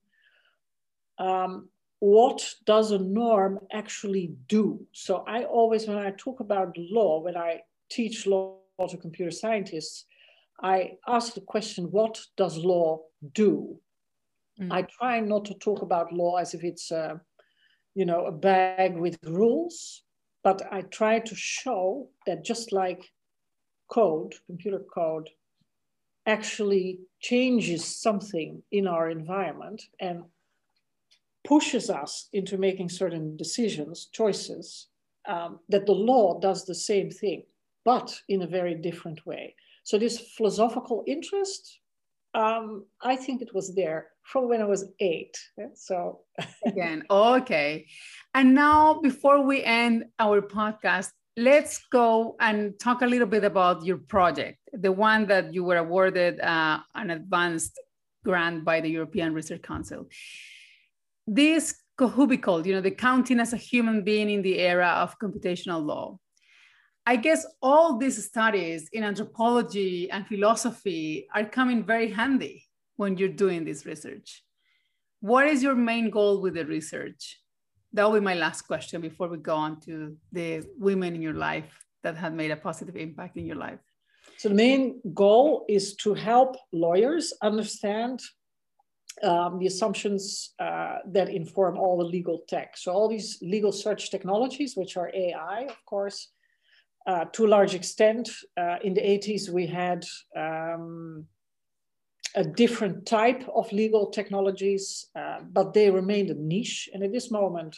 [1.18, 1.68] Um,
[2.00, 4.86] what does a norm actually do?
[4.92, 7.60] So I always, when I talk about law, when I
[7.90, 8.58] teach law
[8.88, 10.04] to computer scientists,
[10.62, 13.00] I ask the question, what does law
[13.32, 13.80] do?
[14.60, 14.72] Mm.
[14.72, 17.20] I try not to talk about law as if it's a,
[17.94, 20.02] you know, a bag with rules,
[20.42, 23.02] but I try to show that just like
[23.88, 25.30] code, computer code,
[26.26, 30.24] actually changes something in our environment and
[31.44, 34.88] pushes us into making certain decisions, choices,
[35.28, 37.44] um, that the law does the same thing,
[37.84, 39.54] but in a very different way.
[39.84, 41.80] So, this philosophical interest,
[42.34, 45.36] um, I think it was there from when I was eight.
[45.74, 46.20] So,
[46.66, 47.86] again, okay.
[48.34, 53.84] And now, before we end our podcast, let's go and talk a little bit about
[53.84, 57.78] your project, the one that you were awarded uh, an advanced
[58.24, 60.06] grant by the European Research Council.
[61.26, 65.84] This COHUBICOL, you know, the counting as a human being in the era of computational
[65.84, 66.18] law.
[67.06, 72.64] I guess all these studies in anthropology and philosophy are coming very handy
[72.96, 74.42] when you're doing this research.
[75.20, 77.38] What is your main goal with the research?
[77.94, 81.34] that will be my last question before we go on to the women in your
[81.34, 83.78] life that have made a positive impact in your life.
[84.36, 88.20] So the main goal is to help lawyers understand
[89.22, 92.76] um, the assumptions uh, that inform all the legal tech.
[92.76, 96.30] So all these legal search technologies, which are AI, of course,
[97.06, 98.30] uh, to a large extent.
[98.56, 100.04] Uh, in the 80s, we had
[100.36, 101.26] um,
[102.34, 106.88] a different type of legal technologies, uh, but they remained a niche.
[106.92, 107.76] And at this moment,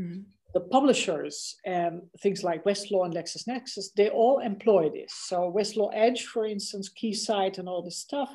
[0.00, 0.20] mm-hmm.
[0.54, 5.12] the publishers and things like Westlaw and LexisNexis, they all employ this.
[5.26, 8.34] So Westlaw Edge, for instance, KeyCite and all this stuff,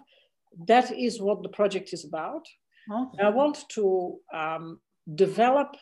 [0.68, 2.46] that is what the project is about.
[2.92, 3.24] Okay.
[3.24, 4.80] I want to um,
[5.16, 5.76] develop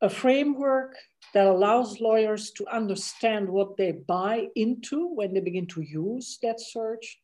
[0.00, 0.96] a framework
[1.34, 6.60] that allows lawyers to understand what they buy into when they begin to use that
[6.60, 7.18] search.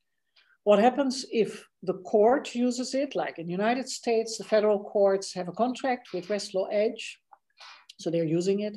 [0.65, 5.35] What happens if the court uses it, like in the United States, the federal courts
[5.35, 7.19] have a contract with Westlaw Edge,
[7.99, 8.77] so they're using it.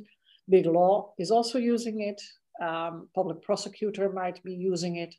[0.49, 2.21] Big Law is also using it.
[2.63, 5.13] Um, public prosecutor might be using it.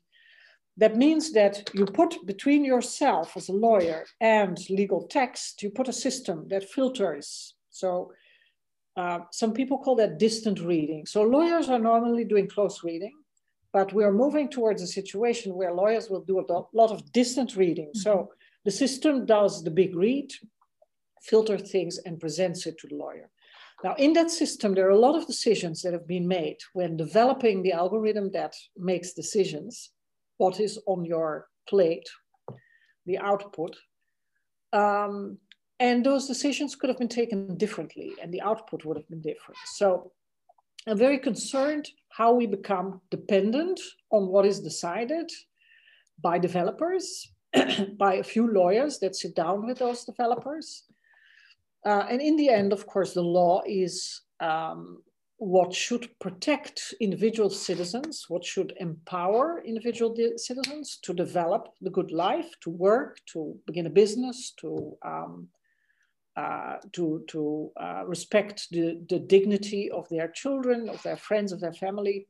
[0.77, 5.87] That means that you put between yourself as a lawyer and legal text, you put
[5.87, 7.55] a system that filters.
[7.69, 8.11] So
[8.97, 11.05] uh, some people call that distant reading.
[11.05, 13.13] So lawyers are normally doing close reading,
[13.71, 17.55] but we are moving towards a situation where lawyers will do a lot of distant
[17.55, 17.87] reading.
[17.87, 17.99] Mm-hmm.
[17.99, 18.31] So
[18.65, 20.31] the system does the big read,
[21.21, 23.29] filter things, and presents it to the lawyer.
[23.83, 26.95] Now, in that system, there are a lot of decisions that have been made when
[26.95, 29.89] developing the algorithm that makes decisions
[30.43, 32.07] what is on your plate,
[33.05, 33.73] the output.
[34.73, 35.37] Um,
[35.79, 39.59] and those decisions could have been taken differently and the output would have been different.
[39.79, 40.11] So
[40.87, 43.79] I'm very concerned how we become dependent
[44.11, 45.29] on what is decided
[46.21, 47.05] by developers,
[48.05, 50.83] by a few lawyers that sit down with those developers.
[51.85, 55.01] Uh, and in the end, of course, the law is um,
[55.43, 62.49] what should protect individual citizens, what should empower individual citizens to develop the good life,
[62.61, 65.49] to work, to begin a business, to um,
[66.37, 71.59] uh, to to uh, respect the, the dignity of their children, of their friends, of
[71.59, 72.27] their family.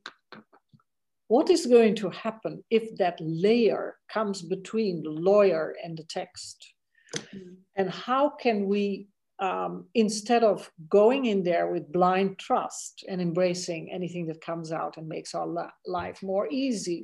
[1.28, 6.74] What is going to happen if that layer comes between the lawyer and the text?
[7.16, 7.56] Mm.
[7.76, 9.08] And how can we
[9.44, 14.96] um, instead of going in there with blind trust and embracing anything that comes out
[14.96, 17.00] and makes our la- life more easy,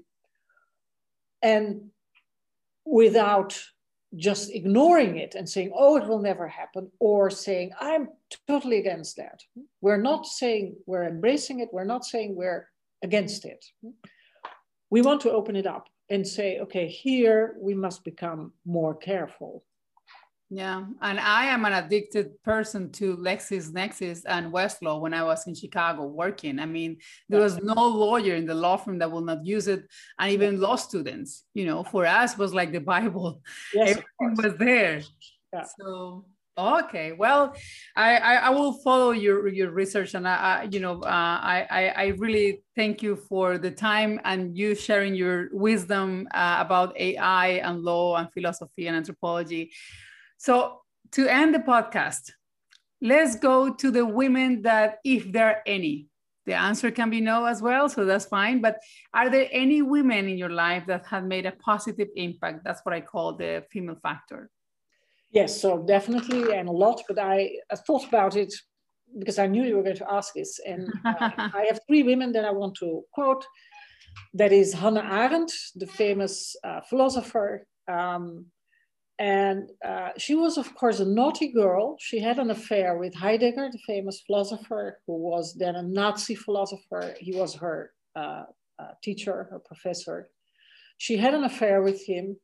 [1.43, 1.91] and
[2.87, 3.53] without
[4.17, 8.09] just ignoring it and saying, oh, it will never happen, or saying, I'm
[8.49, 9.39] totally against that.
[9.81, 12.69] We're not saying we're embracing it, we're not saying we're
[13.03, 13.63] against it.
[14.89, 19.63] We want to open it up and say, okay, here we must become more careful.
[20.53, 25.55] Yeah, and I am an addicted person to LexisNexis and Westlaw when I was in
[25.55, 26.59] Chicago working.
[26.59, 26.97] I mean,
[27.29, 29.85] there was no lawyer in the law firm that will not use it,
[30.19, 31.45] and even law students.
[31.55, 33.43] You know, for us was like the Bible.
[33.75, 35.03] Yes, Everything was there.
[35.53, 35.65] Yeah.
[35.79, 36.25] So
[36.59, 37.55] okay, well,
[37.95, 41.67] I, I, I will follow your your research, and I, I you know uh, I,
[41.71, 46.99] I I really thank you for the time and you sharing your wisdom uh, about
[46.99, 49.71] AI and law and philosophy and anthropology.
[50.41, 50.81] So,
[51.13, 52.33] to end the podcast,
[53.03, 56.07] let's go to the women that, if there are any,
[56.47, 58.63] the answer can be no as well, so that's fine.
[58.63, 58.79] But
[59.13, 62.65] are there any women in your life that have made a positive impact?
[62.65, 64.49] That's what I call the female factor.
[65.31, 67.03] Yes, so definitely and a lot.
[67.07, 68.55] But I, I thought about it
[69.19, 70.59] because I knew you were going to ask this.
[70.67, 73.45] And uh, I have three women that I want to quote.
[74.33, 77.67] That is Hannah Arendt, the famous uh, philosopher.
[77.87, 78.47] Um,
[79.21, 81.97] and uh, she was, of course, a naughty girl.
[82.01, 87.15] She had an affair with Heidegger, the famous philosopher, who was then a Nazi philosopher.
[87.21, 88.45] He was her uh,
[88.79, 90.31] uh, teacher, her professor.
[90.97, 92.39] She had an affair with him.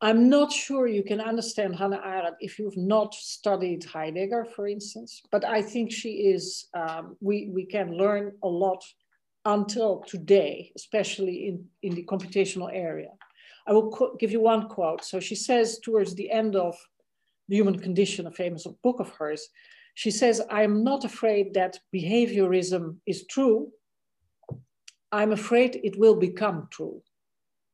[0.00, 5.20] I'm not sure you can understand Hannah Arendt if you've not studied Heidegger, for instance,
[5.30, 8.82] but I think she is, um, we, we can learn a lot
[9.44, 13.10] until today, especially in, in the computational area.
[13.66, 15.04] I will give you one quote.
[15.04, 16.76] So she says towards the end of
[17.48, 19.48] The Human Condition, a famous book of hers,
[19.94, 23.70] she says, I'm not afraid that behaviorism is true.
[25.12, 27.02] I'm afraid it will become true.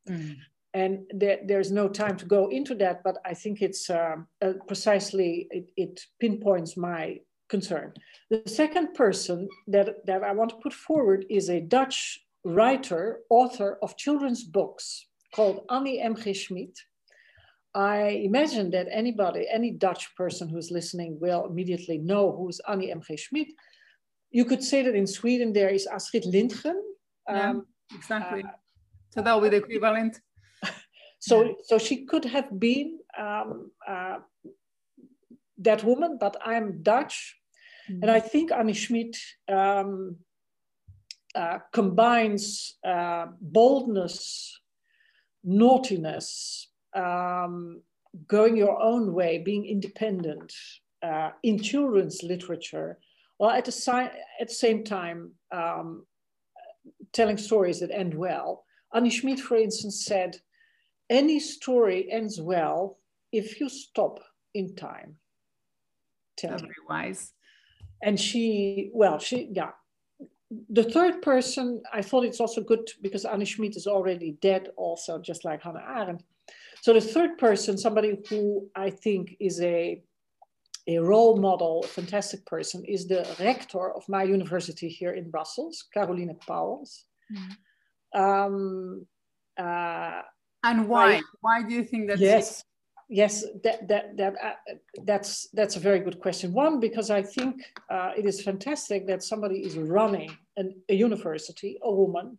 [0.08, 0.36] Mm.
[0.74, 4.52] And there, there's no time to go into that, but I think it's uh, uh,
[4.66, 7.94] precisely, it, it pinpoints my concern.
[8.30, 13.78] The second person that, that I want to put forward is a Dutch writer, author
[13.82, 16.32] of children's books called Annie M.G.
[16.32, 16.78] Schmidt.
[17.74, 23.16] I imagine that anybody, any Dutch person who's listening will immediately know who's Annie M.G.
[23.16, 23.48] Schmidt.
[24.30, 26.82] You could say that in Sweden there is Astrid Lindgren.
[27.28, 28.42] Yeah, um, exactly.
[28.42, 28.48] Uh,
[29.10, 30.20] so that will be the equivalent.
[31.18, 31.52] so, yeah.
[31.64, 34.18] so she could have been um, uh,
[35.58, 37.36] that woman, but I'm Dutch.
[37.90, 38.02] Mm.
[38.02, 39.16] And I think Annie Schmidt
[39.48, 40.16] um,
[41.34, 44.60] uh, combines uh, boldness,
[45.48, 47.80] naughtiness, um,
[48.26, 50.52] going your own way, being independent
[51.02, 52.98] uh, in children's literature,
[53.38, 53.90] while at the, si-
[54.40, 56.04] at the same time um,
[57.12, 58.64] telling stories that end well.
[58.92, 60.36] Annie Schmidt, for instance, said,
[61.10, 62.98] any story ends well
[63.32, 64.20] if you stop
[64.52, 65.16] in time.
[66.36, 66.58] Telling.
[66.58, 67.32] Very wise.
[68.02, 69.70] And she, well, she, yeah.
[70.70, 75.18] The third person, I thought it's also good because Annie Schmidt is already dead, also,
[75.18, 76.24] just like Hannah Arendt.
[76.80, 80.02] So the third person, somebody who I think is a
[80.86, 85.84] a role model, a fantastic person, is the rector of my university here in Brussels,
[85.92, 87.04] Caroline Pauwels.
[88.14, 88.18] Mm.
[88.18, 89.06] Um,
[89.58, 90.22] uh,
[90.64, 91.16] and why?
[91.16, 92.18] I, why do you think that?
[92.18, 92.64] Yes,
[93.08, 96.52] yes, that that that uh, that's that's a very good question.
[96.52, 101.78] One, because I think uh, it is fantastic that somebody is running an, a university,
[101.82, 102.38] a woman,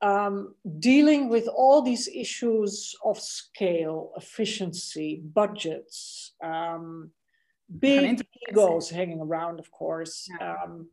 [0.00, 7.10] um, dealing with all these issues of scale, efficiency, budgets, um,
[7.78, 10.28] big egos hanging around, of course.
[10.40, 10.56] Yeah.
[10.64, 10.88] Um,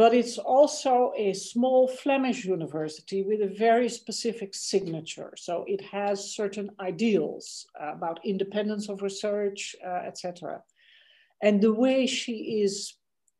[0.00, 5.30] but it's also a small Flemish university with a very specific signature.
[5.36, 10.62] So it has certain ideals uh, about independence of research, uh, etc.
[11.42, 12.94] And the way she is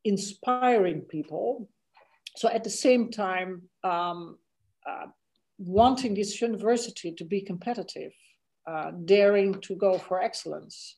[0.04, 1.70] inspiring people.
[2.36, 4.36] So at the same time, um,
[4.86, 5.06] uh,
[5.56, 8.12] wanting this university to be competitive,
[8.70, 10.96] uh, daring to go for excellence